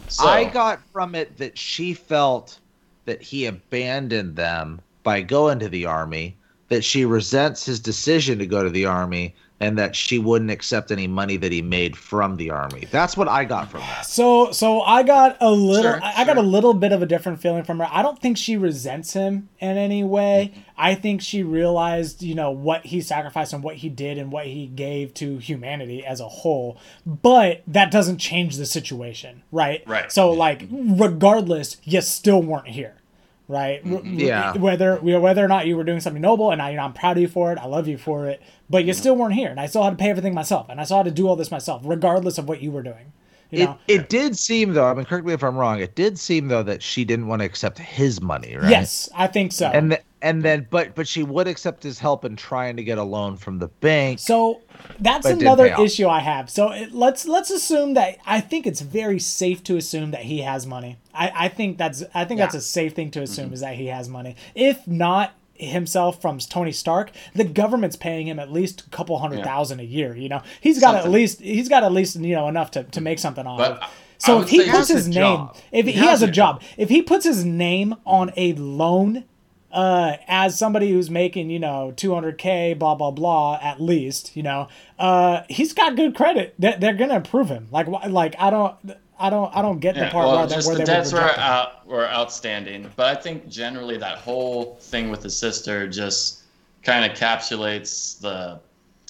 [0.08, 2.58] So, I got from it that she felt
[3.06, 6.36] that he abandoned them by going to the army,
[6.68, 10.90] that she resents his decision to go to the army, and that she wouldn't accept
[10.90, 12.86] any money that he made from the army.
[12.90, 14.04] That's what I got from that.
[14.04, 17.06] So so I got a little Sure, I I got a little bit of a
[17.06, 17.88] different feeling from her.
[17.90, 20.52] I don't think she resents him in any way.
[20.76, 24.46] I think she realized, you know, what he sacrificed and what he did and what
[24.46, 26.78] he gave to humanity as a whole.
[27.06, 29.82] But that doesn't change the situation, right?
[29.86, 30.10] Right.
[30.10, 32.96] So like regardless, you still weren't here.
[33.46, 33.84] Right.
[33.84, 34.20] Mm-hmm.
[34.20, 34.56] Yeah.
[34.56, 37.18] Whether whether or not you were doing something noble, and I, you know, I'm proud
[37.18, 37.58] of you for it.
[37.58, 38.42] I love you for it.
[38.70, 39.00] But you mm-hmm.
[39.00, 41.06] still weren't here, and I still had to pay everything myself, and I still had
[41.06, 43.12] to do all this myself, regardless of what you were doing.
[43.50, 43.78] You It, know.
[43.88, 46.62] it did seem though, I mean correct me if I'm wrong, it did seem though
[46.64, 48.68] that she didn't want to accept his money, right?
[48.70, 49.68] Yes, I think so.
[49.70, 53.02] And and then but but she would accept his help in trying to get a
[53.04, 54.20] loan from the bank.
[54.20, 54.62] so
[54.98, 56.48] that's But it didn't another issue I have.
[56.50, 60.40] So it, let's let's assume that I think it's very safe to assume that he
[60.42, 60.98] has money.
[61.12, 63.54] I, I think that's I think that's a safe thing to assume Mm-hmm.
[63.54, 64.36] is that he has money.
[64.54, 69.38] If not himself from Tony Stark, the government's paying him at least a couple hundred
[69.38, 69.44] Yeah.
[69.44, 70.16] thousand a year.
[70.16, 73.00] You know, he's got at least he's got at least you know enough to, to
[73.00, 73.90] make something off But.
[74.18, 75.56] So if he puts his name, job.
[75.72, 79.24] if he, He has, has a job, if he puts his name on a loan
[79.70, 84.68] uh, as somebody who's making, you know, 200K, blah, blah, blah, at least, you know,
[85.00, 86.54] uh, he's got good credit.
[86.58, 87.66] They're, they're to approve him.
[87.72, 88.76] Like, like, I don't,
[89.18, 91.12] I don't, I don't get the part well, where, just where the they would debts
[91.12, 96.42] were out, were outstanding, but I think generally that whole thing with the sister just
[96.82, 98.60] kind of encapsulates the,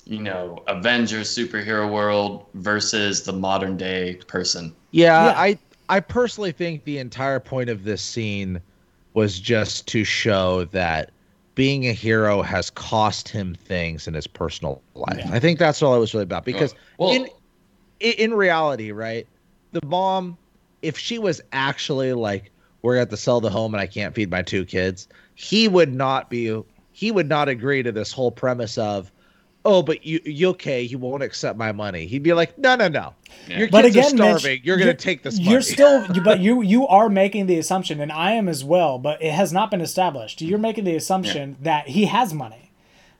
[0.05, 4.75] you know, Avengers superhero world versus the modern day person.
[4.91, 5.41] Yeah, Yeah.
[5.41, 8.61] I I personally think the entire point of this scene
[9.15, 11.11] was just to show that
[11.55, 15.19] being a hero has cost him things in his personal life.
[15.19, 15.31] Yeah.
[15.33, 17.29] I think that's all it was really about because Well, in
[18.01, 19.27] in reality, right?
[19.75, 20.39] The mom
[20.83, 22.51] if she was actually like
[22.83, 25.93] we're at to sell the home and I can't feed my two kids, he would
[25.93, 26.62] not be
[26.93, 29.11] he would not agree to this whole premise of
[29.64, 32.07] oh, but you you okay, you won't accept my money.
[32.07, 33.14] He'd be like, "No, no, no.
[33.49, 33.61] Yeah.
[33.61, 34.61] Your But kids again, are Mitch, starving.
[34.62, 38.01] you're going to take this money." You're still, but you you are making the assumption,
[38.01, 40.43] and I am as well, but it has not been established.
[40.43, 42.64] You're making the assumption that he has money.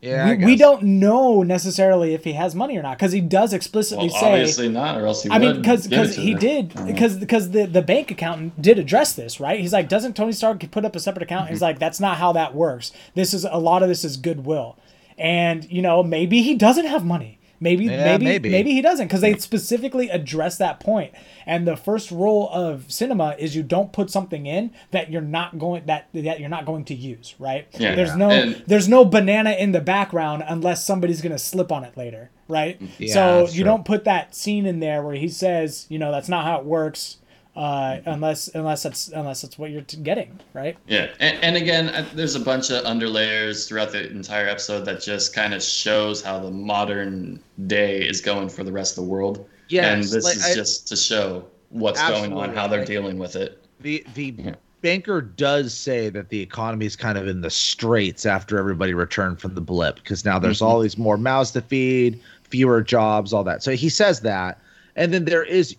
[0.05, 3.55] Yeah, we, we don't know necessarily if he has money or not because he does
[3.55, 6.21] explicitly well, say obviously not, or else he I mean, would because give it to
[6.21, 6.39] he her.
[6.39, 9.59] did because because the the bank accountant did address this, right?
[9.59, 11.45] He's like, doesn't Tony Stark put up a separate account?
[11.47, 11.55] Mm-hmm.
[11.55, 12.93] He's like, that's not how that works.
[13.15, 14.77] This is a lot of this is goodwill,
[15.17, 17.39] and you know maybe he doesn't have money.
[17.65, 18.51] Maybe, Yeah, maybe, maybe.
[18.51, 21.15] maybe, he doesn't because they specifically address that point.
[21.47, 25.59] And the first rule of cinema is you don't put something in that you're not
[25.59, 27.35] going that that you're not going to use.
[27.39, 27.67] Right?
[27.79, 27.95] Yeah.
[27.95, 31.97] There's no And- there's no banana in the background unless somebody's gonna slip on it
[31.97, 32.31] later.
[32.49, 32.79] Right?
[32.99, 33.65] Yeah, so you true.
[33.65, 36.67] don't put that scene in there where he says, you know, that's not how it
[36.67, 37.17] works.
[37.57, 40.77] Uh, unless unless that's unless that's what you're t- getting, right?
[40.89, 45.01] Yeah, and, and again, uh, there's a bunch of underlayers throughout the entire episode that
[45.01, 47.39] just kind of shows how the modern
[47.69, 49.49] day is going for the rest of the world.
[49.69, 52.87] Yeah, and this like, is I- just to show what's going on, how they're Absolutely.
[52.95, 53.65] dealing with it.
[53.81, 54.55] The the Yeah.
[54.83, 59.41] banker does say that the economy is kind of in the straits after everybody returned
[59.41, 60.67] from the blip because now there's Mhm.
[60.67, 63.63] all these more mouths to feed, fewer jobs, all that.
[63.63, 64.59] So he says that,
[64.97, 65.77] and then there is,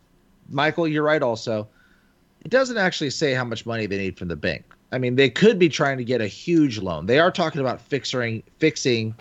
[0.50, 1.22] Michael, you're right.
[1.22, 1.68] Also,
[2.44, 4.64] it doesn't actually say how much money they need from the bank.
[4.92, 7.06] I mean, they could be trying to get a huge loan.
[7.08, 9.16] They are talking about fixing fixing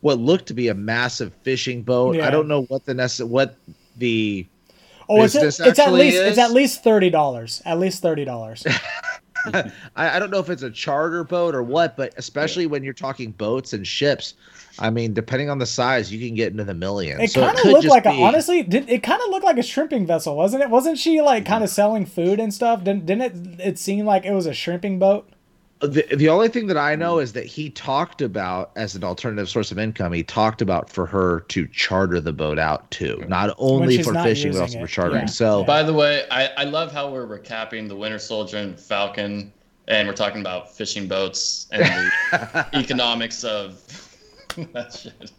[0.00, 2.16] what looked to be a massive fishing boat.
[2.16, 2.26] Yeah.
[2.26, 3.56] I don't know what the necess- what
[3.96, 4.46] the
[5.10, 7.60] Oh, it's, Business it's at least it's at least thirty dollars.
[7.66, 8.64] At least thirty dollars.
[9.46, 12.92] I, I don't know if it's a charter boat or what, but especially when you're
[12.92, 14.34] talking boats and ships,
[14.80, 17.22] I mean, depending on the size, you can get into the millions.
[17.22, 18.62] It So kind of looked just like a, honestly.
[18.62, 20.70] Did it kind of looked like a shrimping vessel, wasn't it?
[20.70, 21.74] Wasn't she like kind of mm.
[21.74, 22.82] selling food and stuff?
[22.82, 23.66] Didn't didn't it?
[23.66, 25.28] It seem like it was a shrimping boat.
[25.80, 27.22] The, the only thing that I know mm.
[27.22, 30.12] is that he talked about as an alternative source of income.
[30.12, 34.24] He talked about for her to charter the boat out too, not only for not
[34.24, 34.82] fishing but also it.
[34.82, 35.22] for chartering.
[35.22, 35.26] Yeah.
[35.26, 35.66] So Yeah.
[35.66, 39.52] By the way, I, I love how we're recapping the Winter Soldier and Falcon,
[39.88, 41.82] and we're talking about fishing boats and
[42.30, 44.09] the economics of
[44.72, 45.32] that shit.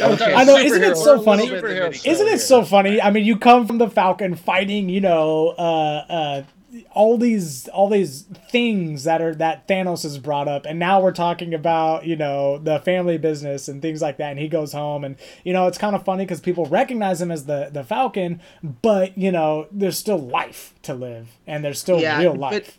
[0.00, 1.48] Okay, I know, isn't it so funny?
[1.48, 3.00] little bit in the Superhero video Isn't it so funny?
[3.00, 6.42] I mean, you come from the Falcon fighting, you know, uh, uh,
[6.92, 11.10] all these all these things that are that Thanos has brought up, and now we're
[11.10, 14.30] talking about you know the family business and things like that.
[14.30, 17.32] And he goes home, and you know it's kind of funny because people recognize him
[17.32, 18.40] as the the Falcon,
[18.82, 22.78] but you know there's still life to live, and there's still Yeah, real but- life.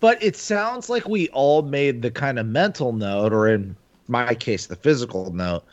[0.00, 3.74] But it sounds like we all made the kind of mental note, or in
[4.08, 5.64] my case, the physical note,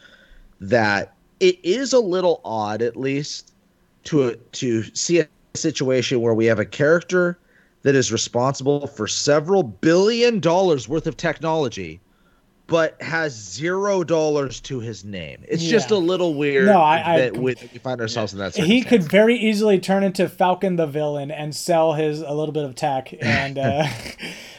[0.62, 3.54] that it is a little odd, at least,
[4.06, 7.38] to to see a situation where we have a character
[7.84, 12.00] that is responsible for several billion dollars worth of technology,
[12.68, 15.44] but has zero dollars to his name.
[15.48, 18.40] It's just a little weird No, I- I that com- we, we find ourselves in
[18.40, 18.54] that.
[18.56, 18.76] Situation.
[18.76, 22.64] He could very easily turn into Falcon the villain and sell his a little bit
[22.64, 23.88] of tech and uh,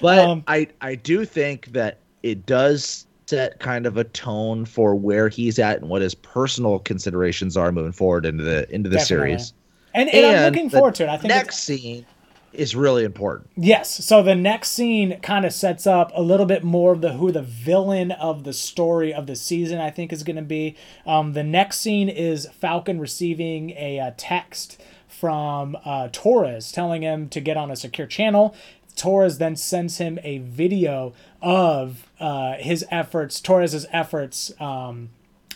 [0.00, 4.94] But Um, I I do think that it does set kind of a tone for
[4.94, 8.96] where he's at and what his personal considerations are moving forward into the into the
[8.96, 9.38] Definitely.
[9.38, 9.52] series.
[9.94, 11.08] and, and, I'm looking forward to it.
[11.08, 12.06] I think next scene
[12.52, 13.50] is really important.
[13.56, 14.04] Yes.
[14.04, 17.32] So the next scene kind of sets up a little bit more of the who
[17.32, 20.76] the villain of the story of the season I think is going to be.
[21.04, 27.28] Um, the next scene is Falcon receiving a, uh text from uh, Torres telling him
[27.30, 28.54] to get on a secure channel.
[28.96, 34.52] Torres then sends him a video of uh, his efforts, Torres's efforts.
[34.60, 35.10] Um,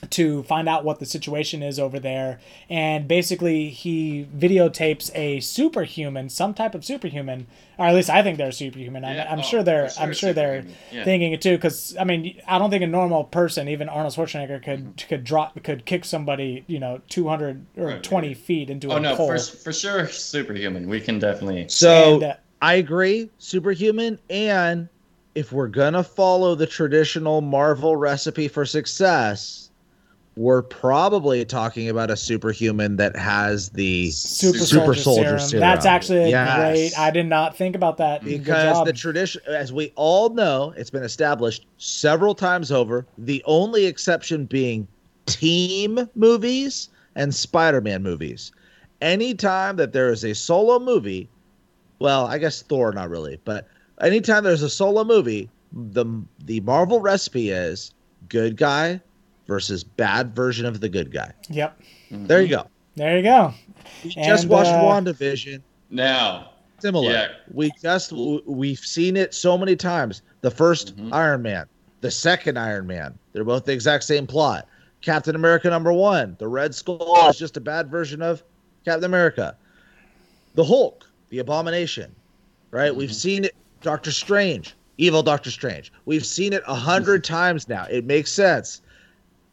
[0.08, 2.40] to find out what the situation is over there.
[2.70, 8.38] And basically, he videotapes a superhuman, some type of superhuman, or at least I think
[8.38, 9.04] they're superhuman.
[9.04, 9.90] I'm, Yeah, I'm oh, sure they're.
[9.90, 10.64] sure I'm sure they're.
[10.90, 11.04] Yeah.
[11.04, 11.54] thinking it too.
[11.58, 15.62] Because I mean, I don't think a normal person, even Arnold Schwarzenegger, could could drop
[15.62, 18.36] could kick somebody, you know, 200 or Right, 20 right.
[18.38, 19.26] feet into Oh a no, pole.
[19.28, 20.88] for, for sure, superhuman.
[20.88, 21.68] We can definitely.
[21.68, 24.88] So And, uh, I agree, superhuman, and
[25.34, 29.70] if we're gonna follow the traditional Marvel recipe for success,
[30.36, 35.38] we're probably talking about a superhuman that has the Super, Super soldier, soldier serum.
[35.40, 35.60] serum.
[35.60, 36.56] That's actually Yes.
[36.58, 36.98] great.
[36.98, 38.24] I did not think about that.
[38.24, 43.86] Because the tradition as we all know it's been established several times over the only
[43.86, 44.86] exception being
[45.26, 48.52] team movies and spider-man movies
[49.00, 51.28] anytime that there is a solo movie
[52.00, 53.68] well i guess thor not really but
[54.00, 56.04] anytime there's a solo movie the
[56.46, 57.92] the marvel recipe is
[58.28, 59.00] good guy
[59.46, 61.80] versus bad version of the good guy Yep.
[62.10, 63.54] there you go There you go.
[64.04, 67.10] we just watched uh, wandavision Now, similar.
[67.12, 67.28] Yeah.
[67.52, 70.22] We just we've seen it so many times.
[70.42, 71.12] The 1st Mhm.
[71.12, 71.66] Iron Man,
[72.00, 73.16] the second Iron Man.
[73.32, 74.66] They're both the exact same plot.
[75.02, 78.42] Captain America number 1, the Red Skull is just a bad version of
[78.84, 79.56] Captain America.
[80.54, 82.14] The Hulk, the Abomination.
[82.70, 82.94] Right?
[82.94, 83.14] We've Mhm.
[83.14, 85.90] seen it Doctor Strange, evil Doctor Strange.
[86.04, 87.86] We've seen it a hundred times now.
[87.90, 88.82] It makes sense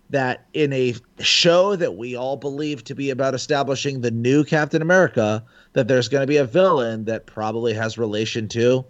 [0.09, 4.81] that in a show that we all believe to be about establishing the new Captain
[4.81, 8.85] America, that there's going to be a villain that probably has relation to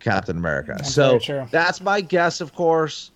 [0.00, 0.74] Captain America.
[0.76, 1.20] That's so
[1.52, 3.12] that's my guess, of course.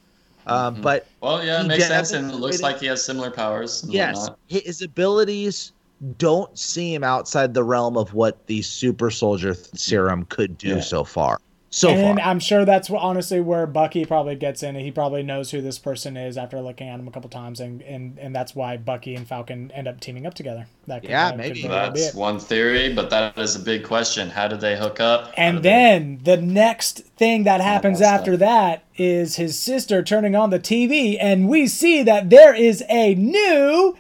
[0.47, 0.83] Um, Mhm.
[0.83, 3.85] But Well, yeah, it makes sense, and it looks like he has similar powers.
[3.89, 4.39] Yes, whatnot.
[4.47, 5.73] his abilities
[6.19, 10.81] don't seem outside the realm of what the super soldier serum could do Yeah.
[10.81, 11.41] so far.
[11.69, 12.27] So and far.
[12.27, 14.77] I'm sure that's wh- honestly where Bucky probably gets in.
[14.77, 17.83] He probably knows who this person is after looking at him a couple times, and
[17.83, 20.67] and, and that's why Bucky and Falcon end up teaming up together.
[20.87, 21.63] That could, Yeah, that maybe.
[21.63, 24.31] very well be That's one theory, but that is a big question.
[24.31, 25.33] How did they hook up?
[25.37, 30.03] And did they- then the next thing that happens that's after that is his sister
[30.03, 33.97] turning on the TV, and we see that there is a new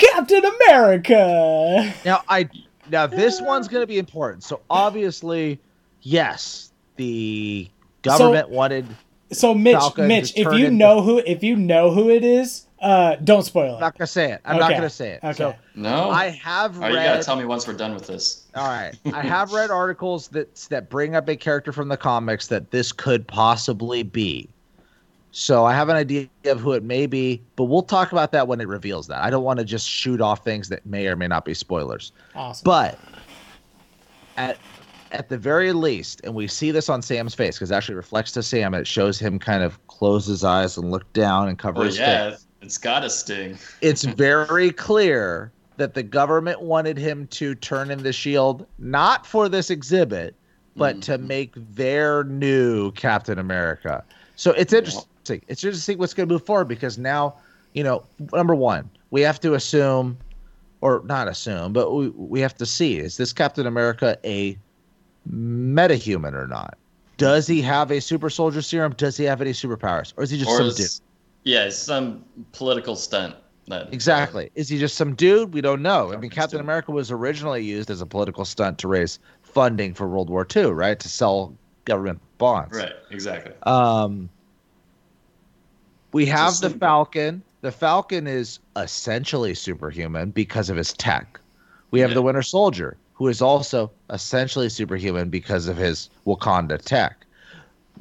[0.00, 1.94] Captain America.
[2.04, 2.48] Now I
[2.90, 4.42] now this one's going to be important.
[4.44, 5.60] So obviously,
[6.02, 7.68] yes, the
[8.02, 8.86] government wanted.
[9.32, 12.66] So Mitch, Falcon Mitch, if you into- know who, if you know who it is,
[12.80, 13.80] uh, don't spoil I'm it.
[13.80, 14.40] not going to say it.
[14.44, 15.20] I'm not going to say it.
[15.22, 15.32] Okay.
[15.34, 18.46] So no, I have Oh, you gotta tell me once we're done with this.
[18.56, 22.48] All right, I have read articles that that bring up a character from the comics
[22.48, 24.48] that this could possibly be.
[25.32, 28.48] So I have an idea of who it may be, but we'll talk about that
[28.48, 29.22] when it reveals that.
[29.22, 32.12] I don't want to just shoot off things that may or may not be spoilers.
[32.34, 32.64] Awesome.
[32.64, 32.98] But
[34.36, 34.58] at
[35.12, 38.30] at the very least, and we see this on Sam's face because it actually reflects
[38.32, 38.74] to Sam.
[38.74, 41.98] It shows him kind of close his eyes and look down and cover Well, his
[41.98, 42.46] yeah, face.
[42.62, 43.58] it's got a sting.
[43.80, 49.48] It's very clear that the government wanted him to turn in the shield not for
[49.48, 50.36] this exhibit,
[50.76, 51.26] but to Mhm.
[51.26, 54.04] make their new Captain America.
[54.36, 55.04] So it's interesting.
[55.28, 57.36] It's interesting to see what's going to move forward because now,
[57.74, 60.18] you know, number one, we have to assume,
[60.80, 64.58] or not assume, but we, we have to see is this Captain America a
[65.30, 66.76] metahuman or not?
[67.16, 68.94] Does he have a super soldier serum?
[68.96, 70.14] Does he have any superpowers?
[70.16, 71.06] Or is he just Or some is- dude?
[71.44, 73.34] yeah, it's some political stunt.
[73.68, 74.50] That, Exactly.
[74.56, 75.54] Is he just some dude?
[75.54, 76.12] We don't know.
[76.12, 76.58] I mean, Captain.
[76.58, 80.72] America was originally used as a political stunt to raise funding for World War II,
[80.72, 80.98] right?
[80.98, 81.54] To sell
[81.84, 82.76] government bonds.
[82.76, 83.52] Right, exactly.
[83.62, 84.28] Um,
[86.12, 86.70] we have the.
[86.70, 87.42] Falcon.
[87.62, 91.38] The Falcon is essentially superhuman because of his tech.
[91.90, 92.14] We have Yeah.
[92.14, 97.26] the Winter Soldier, who is also essentially superhuman because of his Wakanda tech.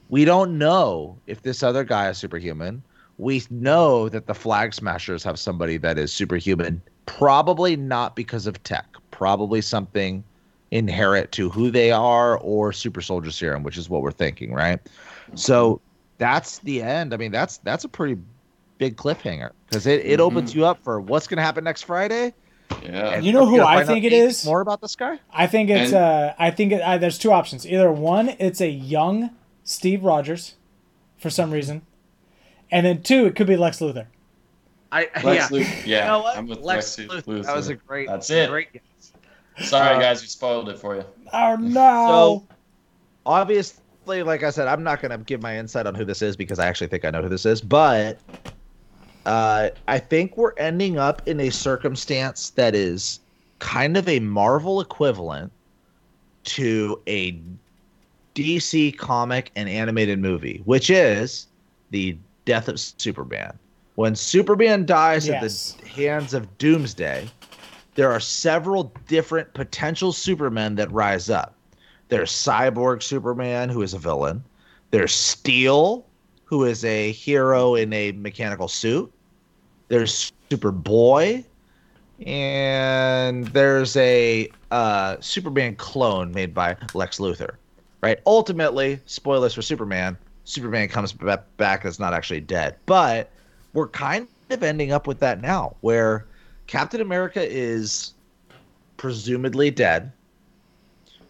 [0.09, 2.81] We don't know if this other guy is superhuman.
[3.17, 8.63] We know that the Flag Smashers have somebody that is superhuman, probably not because of
[8.63, 10.23] tech, probably something
[10.71, 14.79] inherent to who they are or super soldier serum, which is what we're thinking, right?
[15.35, 15.81] So
[16.19, 17.13] that's the end.
[17.13, 18.21] I mean, that's that's a pretty
[18.77, 22.33] big cliffhanger because it, it opens you up for what's going to happen next Friday.
[22.83, 23.09] Yeah.
[23.09, 24.45] And You know who I think it is?
[24.45, 25.19] More about this guy?
[25.33, 27.65] I think it's And- uh I think it, uh, there's two options.
[27.67, 29.31] Either one, it's a young
[29.63, 30.55] Steve Rogers,
[31.17, 31.81] for some reason,
[32.71, 34.05] and then two, it could be Lex Luthor.
[34.91, 35.47] I Lex yeah.
[35.49, 35.85] Luthor.
[35.85, 36.25] Yeah, You know?
[36.27, 37.23] I'm with Lex Lex, Luthor.
[37.25, 37.45] Luthor.
[37.45, 38.07] That was a great.
[38.07, 38.49] That's it.
[38.49, 38.83] Great guess.
[39.69, 41.03] Sorry, uh, guys, we spoiled it for you.
[41.33, 42.47] Oh no!
[44.09, 46.57] Like I said, I'm not going to give my insight on who this is because
[46.59, 47.61] I actually think I know who this is.
[47.61, 48.19] But
[49.25, 53.19] uh, I think we're ending up in a circumstance that is
[53.59, 55.51] kind of a Marvel equivalent
[56.45, 57.39] to a
[58.33, 61.47] DC comic and animated movie, which is
[61.91, 63.57] the death of Superman.
[63.95, 65.75] When Superman dies Yes.
[65.75, 67.29] at the hands of Doomsday,
[67.95, 71.53] there are several different potential Supermen that rise up.
[72.09, 74.43] There's Cyborg Superman, who is a villain.
[74.91, 76.05] There's Steel,
[76.45, 79.11] who is a hero in a mechanical suit.
[79.87, 81.45] There's Superboy,
[82.25, 87.55] and there's a uh, Superman clone made by Lex Luthor.
[88.01, 88.19] Right?
[88.25, 90.17] Ultimately, spoilers for Superman.
[90.45, 93.31] Superman comes ba- back as not actually dead, but
[93.73, 96.25] we're kind of ending up with that now, where
[96.65, 98.13] Captain America is
[98.97, 100.11] presumably dead.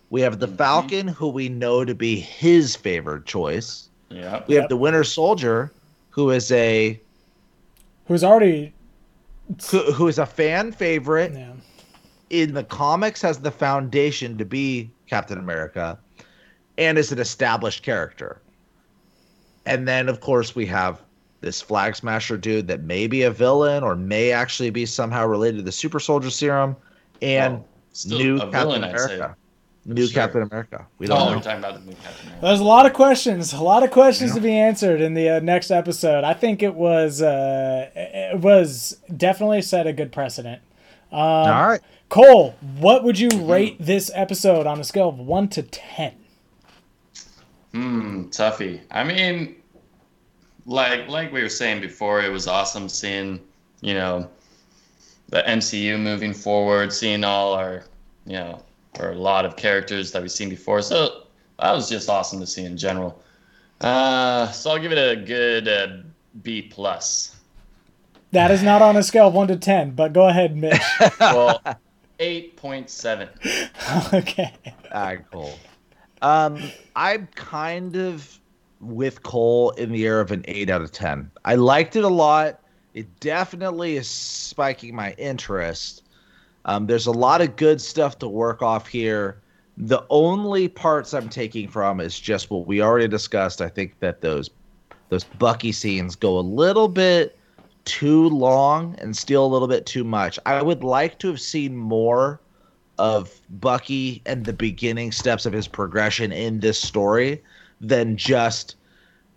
[0.10, 0.58] We have the Mhm.
[0.58, 3.90] Falcon, who we know to be his favored choice.
[4.10, 4.44] Yeah.
[4.48, 5.72] We have the Winter Soldier,
[6.10, 7.00] who is a
[8.08, 8.74] Who's already?
[9.70, 11.52] who, who is a fan favorite Yeah.
[12.32, 15.98] in the comics, has the foundation to be Captain America,
[16.78, 18.42] and is an established character.
[19.68, 21.02] And then, of course, we have
[21.42, 25.58] this Flag Smasher dude that may be a villain or may actually be somehow related
[25.58, 26.76] to the Super Soldier Serum,
[27.22, 27.66] and Well,
[28.20, 29.16] new a Captain villain, I'd say.
[29.16, 29.36] America.
[29.94, 30.22] New Sure.
[30.22, 30.86] Captain America.
[31.00, 32.46] We don't Oh, we're talking about the new Captain America.
[32.46, 34.36] There's a lot of questions, a lot of questions Yeah.
[34.36, 36.24] to be answered in the uh, next episode.
[36.24, 40.62] I think it was uh, it was definitely set a good precedent.
[41.12, 41.82] Um, All right.
[42.10, 46.14] Cole, what would you rate this episode on a scale of one to ten?
[47.74, 48.82] Hmm, toughie.
[48.92, 49.56] I mean,
[50.66, 53.40] like like we were saying before, it was awesome seeing,
[53.82, 54.30] you know,
[55.30, 57.84] the MCU moving forward, seeing all our,
[58.26, 58.64] you know,
[59.00, 60.82] or a lot of characters that we've seen before.
[60.82, 61.24] So
[61.60, 63.22] that was just awesome to see in general.
[63.82, 65.88] Uh, so I'll give it a good uh,
[66.44, 67.36] B plus.
[68.32, 70.80] That is not on a scale of one to ten, but go ahead, Mitch.
[71.20, 71.62] Well,
[72.20, 73.30] eight point seven.
[74.14, 74.54] okay.
[74.94, 75.58] All right, cool.
[76.22, 78.40] Um, I'm kind of
[78.82, 81.32] with Cole in the air of an eight out of ten.
[81.46, 82.62] I liked it a lot.
[82.94, 86.04] It definitely is spiking my interest.
[86.66, 89.42] Um, there's a lot of good stuff to work off here.
[89.78, 93.62] The only parts I'm taking from is just what we already discussed.
[93.62, 94.50] I think that those
[95.10, 97.38] those Bucky scenes go a little bit
[97.86, 100.38] too long and steal a little bit too much.
[100.46, 102.40] I would like to have seen more
[103.00, 107.42] of Bucky and the beginning steps of his progression in this story
[107.82, 108.76] than just,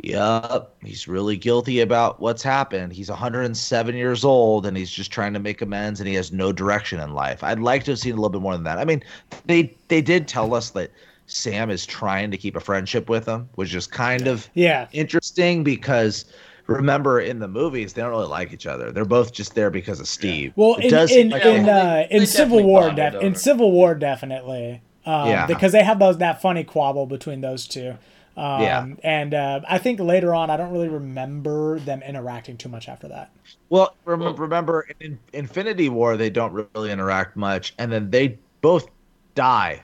[0.03, 2.93] yup, he's really guilty about what's happened.
[2.93, 6.53] He's 107 years old and he's just trying to make amends and he has no
[6.53, 7.43] direction in life.
[7.43, 8.79] I'd like to have seen a little bit more than that.
[8.79, 9.03] I mean,
[9.47, 10.91] they they did tell us that
[11.27, 14.89] Sam is trying to keep a friendship with him, which is kind of Yeah.
[14.93, 16.25] interesting because
[16.67, 18.91] remember in the movies they don't really like each other.
[18.93, 20.53] They're both just there because of Steve.
[20.57, 23.35] Well, It in does in like in, they- uh, in they Civil War, def- in.
[23.35, 24.83] Civil War, definitely.
[25.07, 25.47] Um, Yeah.
[25.47, 27.95] Because they have those that funny quabble between those two.
[28.37, 28.87] Um, Yeah.
[29.05, 33.09] And uh, I think later on, I don't really remember them interacting too much after
[33.09, 33.31] that.
[33.69, 38.89] Well, remember, remember in Infinity War they don't really interact much, and then they both
[39.35, 39.81] die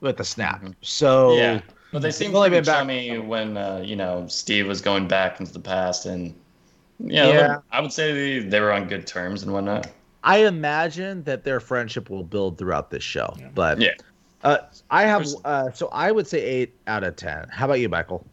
[0.00, 0.64] with the snap.
[0.82, 1.60] So Yeah,
[1.92, 5.06] but they seemed only pretty been back- chummy when uh, you know Steve was going
[5.08, 6.34] back into the past, and
[6.98, 7.56] yeah, Yeah.
[7.70, 9.86] I would say they, they were on good terms and whatnot.
[10.24, 13.36] I imagine that their friendship will build throughout this show.
[13.54, 13.94] But Yeah.
[14.42, 14.58] Uh,
[14.90, 17.48] I have uh, so I would say eight out of ten.
[17.50, 18.26] How about you, Michael?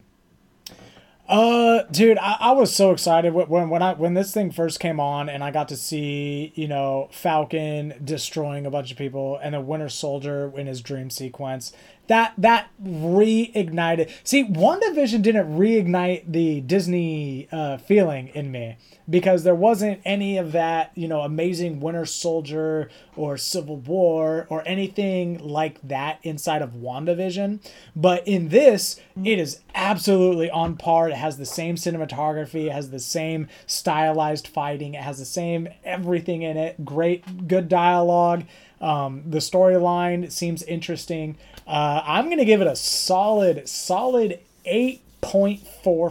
[1.28, 4.80] Uh, dude, I, I was so excited when- when when I when this thing first
[4.80, 9.38] came on and I got to see you know Falcon destroying a bunch of people
[9.40, 11.72] and the Winter Soldier in his dream sequence.
[12.10, 14.10] That that reignited.
[14.24, 20.50] See, WandaVision didn't reignite the Disney uh, feeling in me because there wasn't any of
[20.50, 26.72] that you know amazing Winter Soldier or Civil War or anything like that inside of
[26.72, 27.60] WandaVision.
[27.94, 31.10] But in this, it is absolutely on par.
[31.10, 35.68] It has the same cinematography, it has the same stylized fighting, it has the same
[35.84, 36.84] everything in it.
[36.84, 38.42] Great, good dialogue.
[38.80, 41.36] Um, the storyline seems interesting.
[41.66, 46.10] Uh, I'm gonna give it a solid, solid eight point four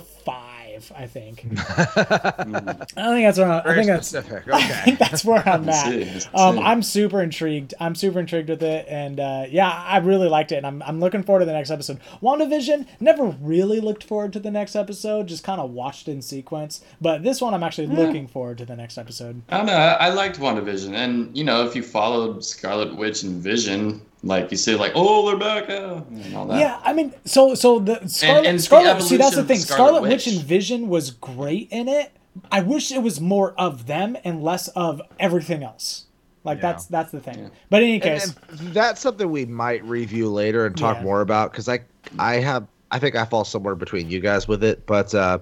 [0.83, 0.97] five.
[1.01, 1.45] I think.
[1.59, 4.43] I think that's where I, I think that's specific.
[4.53, 4.81] I Okay.
[4.85, 5.85] think that's where I'm at.
[5.85, 6.59] see, let's Um.
[6.59, 7.73] I'm super intrigued.
[7.79, 10.99] I'm super intrigued with it, and uh, yeah, I really liked it, and I'm, I'm
[10.99, 11.99] looking forward to the next episode.
[12.21, 16.81] WandaVision never really looked forward to the next episode, just kind of watched in sequence.
[17.01, 19.41] But this one, I'm actually looking forward to the next episode.
[19.49, 19.73] I don't know.
[19.73, 24.51] I, I liked WandaVision, and you know, if you followed Scarlet Witch and Vision, like
[24.51, 26.59] you say, like, oh, they're back, uh, and all that.
[26.59, 29.01] Yeah, I mean, so so the Scarlet and the Scarlet.
[29.01, 29.57] See, that's the thing.
[29.59, 30.27] Scarlet Scarlet Witch Witch.
[30.35, 32.11] and Vision was great in it.
[32.51, 36.05] I wish it was more of them and less of everything else.
[36.43, 36.61] Like Yeah.
[36.71, 37.51] that's that's the thing.
[37.69, 41.03] But in any case, And, and that's something we might review later and talk Yeah.
[41.03, 41.79] more about because I
[42.17, 45.39] I have I think I fall somewhere between you guys with it, but uh,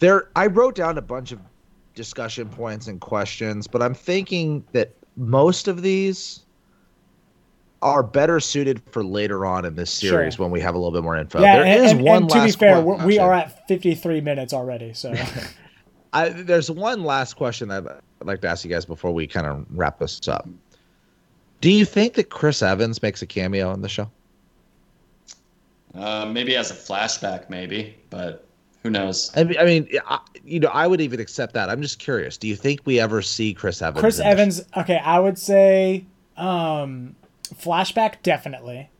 [0.00, 1.38] there I wrote down a bunch of
[1.94, 6.40] discussion points and questions, but I'm thinking that most of these
[7.80, 10.44] are better suited for later on in this series Sure.
[10.44, 11.40] when we have a little bit more info.
[11.40, 13.66] yeah, there and, is and- one and to be fair, que- we're, we are at
[13.68, 14.92] 53 minutes already.
[14.94, 15.14] So
[16.12, 19.46] I, there's one last question I'd, I'd like to ask you guys before we kind
[19.46, 20.48] of wrap this up.
[21.60, 24.10] Do you think that Chris Evans makes a cameo in the show?
[25.94, 28.44] Uh, maybe as a flashback, maybe, but
[28.82, 29.32] who knows?
[29.36, 31.68] I mean, I mean, I, you know, I would even accept that.
[31.68, 32.36] I'm just curious.
[32.36, 34.00] Do you think we ever see Chris Evans?
[34.00, 36.04] Chris in the Evans, okay, I would say
[36.36, 37.16] um,
[37.54, 38.90] flashback definitely.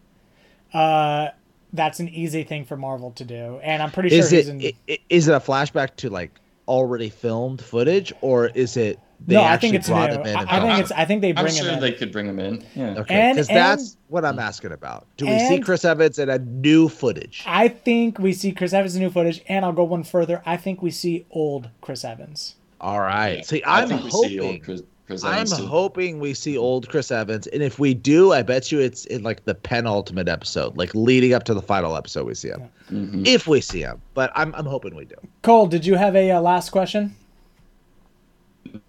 [0.72, 1.28] Uh,
[1.72, 4.16] that's an easy thing for Marvel to do, and I'm pretty show?
[4.16, 4.62] sure Is he's it in.
[4.62, 6.30] i- i- is it a flashback to like
[6.66, 9.94] already filmed footage, or is it they no, I actually think it's new.
[9.96, 10.26] I, him in?
[10.28, 10.92] and I think it's.
[10.92, 11.38] I think they bring.
[11.38, 11.80] I'm bring sure him in.
[11.80, 12.64] they could bring him in.
[12.76, 12.94] Yeah.
[13.00, 15.06] Okay, because that's what I'm asking about.
[15.16, 17.42] Do we see Chris Evans in a new footage?
[17.46, 20.42] I think we see Chris Evans in new footage, and I'll go one further.
[20.46, 22.54] I think we see old Chris Evans.
[22.80, 23.44] All right.
[23.44, 24.84] See, I I'm think we hoping.
[25.08, 25.66] See Chris, Chris I'm Evans too.
[25.66, 29.22] hoping we see old Chris Evans, and if we do, I bet you it's in
[29.22, 32.26] like the penultimate episode, like leading up to the final episode.
[32.26, 33.26] We see him, Mhm.
[33.26, 34.00] if we see him.
[34.14, 35.16] But I'm I'm hoping we do.
[35.42, 37.14] Cole, did you have a uh, last question?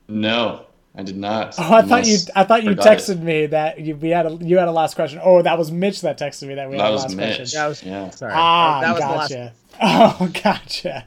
[0.07, 0.65] No,
[0.95, 1.55] I did not.
[1.59, 2.17] Oh, I thought you.
[2.35, 2.99] I thought you forgot it.
[2.99, 5.19] texted me that you we had a you had a last question.
[5.23, 7.35] Oh, that was Mitch that texted me that we That had a last Mitch.
[7.37, 7.59] question.
[7.59, 8.09] That was Yeah.
[8.09, 8.33] sorry.
[8.35, 9.29] Ah, that was the last.
[9.29, 9.53] gotcha.
[9.81, 11.05] Oh, gotcha.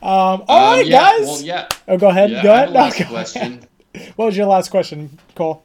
[0.00, 1.26] Um, all Um, right, yeah, guys.
[1.26, 1.68] Well, yeah.
[1.88, 2.30] oh, go ahead.
[2.30, 2.68] yeah, go I have ahead.
[2.68, 3.42] a No, last go question.
[3.42, 3.68] ahead.
[4.16, 5.64] What was your last question, Cole?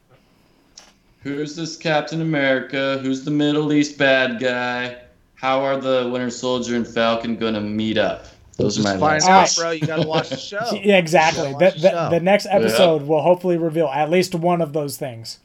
[1.22, 3.00] Who's this Captain America?
[3.02, 4.98] Who's the Middle East bad guy?
[5.36, 8.26] How are the Winter Soldier and Falcon gonna meet up?
[8.58, 9.28] Those are my find last.
[9.28, 9.56] out, Alright.
[9.58, 9.72] bro.
[9.72, 10.72] You gotta watch the show.
[10.74, 11.52] Yeah, exactly.
[11.54, 12.10] The, the the, show.
[12.10, 15.40] the next episode will hopefully reveal at least one of those things.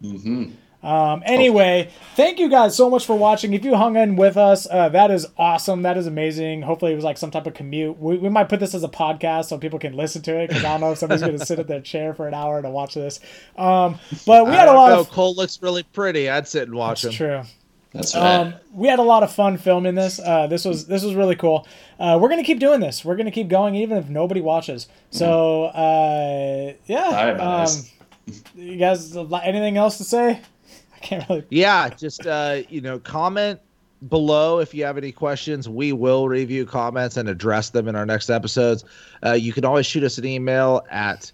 [0.00, 0.44] hmm
[0.86, 3.54] Um, anyway, thank you guys so much for watching.
[3.54, 5.82] If you hung in with us, uh, that is awesome.
[5.82, 6.62] That is amazing.
[6.62, 7.98] Hopefully, it was like some type of commute.
[7.98, 10.64] We, we might put this as a podcast so people can listen to it because
[10.64, 12.70] I don't know if somebody's going to sit at their chair for an hour to
[12.70, 13.18] watch this.
[13.56, 15.00] Um, but we had a don't lot know.
[15.00, 15.10] of.
[15.10, 16.30] Cole looks really pretty.
[16.30, 17.26] I'd sit and watch It's him.
[17.26, 17.42] true.
[17.92, 18.34] That's right.
[18.36, 20.20] Um, we had a lot of fun filming this.
[20.20, 21.66] Uh, this was this was really cool.
[21.98, 23.04] Uh, we're gonna keep doing this.
[23.04, 24.86] We're gonna keep going even if nobody watches.
[25.10, 26.98] So uh, yeah.
[27.04, 27.92] All right, um, guys.
[28.54, 30.40] you guys, anything else to say?
[30.96, 31.46] I can't really.
[31.50, 33.60] Yeah, just uh, you know, comment
[34.08, 35.68] below if you have any questions.
[35.68, 38.84] We will review comments and address them in our next episodes.
[39.24, 41.32] Uh, you can always shoot us an email at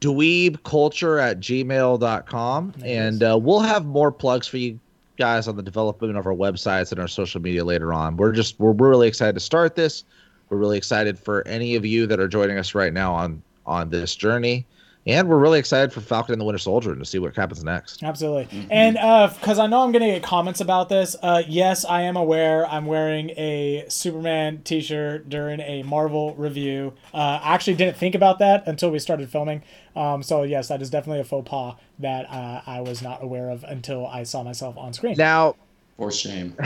[0.00, 4.78] dweebculture at gmail.com and uh, we'll have more plugs for you
[5.16, 8.16] guys on the development of our websites and our social media later on.
[8.16, 10.04] We're just we're really excited to start this.
[10.50, 13.90] We're really excited for any of you that are joining us right now on on
[13.90, 14.66] this journey.
[15.06, 17.62] And we're really excited for Falcon and the Winter Soldier and to see what happens
[17.62, 18.02] next.
[18.02, 18.66] Absolutely.
[18.70, 18.94] And
[19.34, 22.66] because I know I'm going to get comments about this, uh, yes, I am aware
[22.66, 26.92] I'm wearing a Superman t shirt during a Marvel review.
[27.14, 29.62] Uh, I actually didn't think about that until we started filming.
[29.94, 33.48] Um, so, yes, that is definitely a faux pas that uh, I was not aware
[33.50, 35.14] of until I saw myself on screen.
[35.16, 35.54] Now,
[35.96, 36.56] For shame.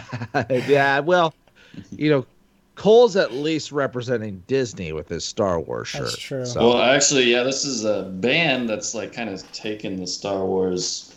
[0.50, 1.34] yeah, well,
[1.90, 2.26] you know,
[2.78, 6.02] Cole's at least representing Disney with his Star Wars shirt.
[6.04, 6.46] That's true.
[6.46, 10.46] So, Well, actually, yeah, this is a band that's like kind of taken the Star
[10.46, 11.12] Wars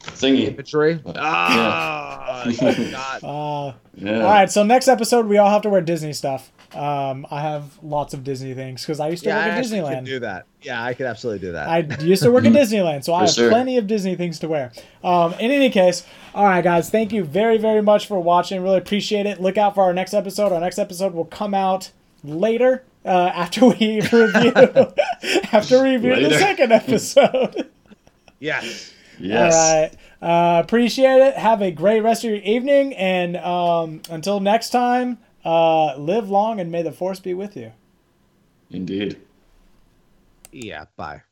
[0.00, 0.48] thingy.
[0.52, 1.00] imagery.
[1.06, 1.12] Yeah.
[1.16, 2.56] Ah, you
[2.90, 4.18] got- Uh, Yeah.
[4.20, 6.52] All right, so next episode, we all have to wear Disney stuff.
[6.74, 9.58] Um, I have lots of Disney things because I used to yeah, I work at
[9.58, 9.94] actually Disneyland.
[9.96, 10.46] could do that.
[10.62, 11.68] Yeah, I could absolutely do that.
[11.68, 13.48] I used to work at Disneyland, so I have sure.
[13.48, 14.72] plenty of Disney things to wear.
[15.02, 16.04] Um, in any case,
[16.34, 18.62] all right, guys, thank you very, very much for watching.
[18.62, 19.40] Really appreciate it.
[19.40, 20.52] Look out for our next episode.
[20.52, 21.90] Our next episode will come out
[22.22, 24.52] later uh, after we review
[25.52, 27.70] after we review the second episode.
[28.40, 28.92] yes.
[29.18, 29.54] Yes.
[29.54, 30.58] All right.
[30.58, 31.34] Uh, appreciate it.
[31.36, 36.60] Have a great rest of your evening, and um, until next time, uh, live long
[36.60, 37.72] and may the force be with you.
[38.70, 39.20] Indeed.
[40.52, 40.86] Yeah.
[40.96, 41.22] Bye.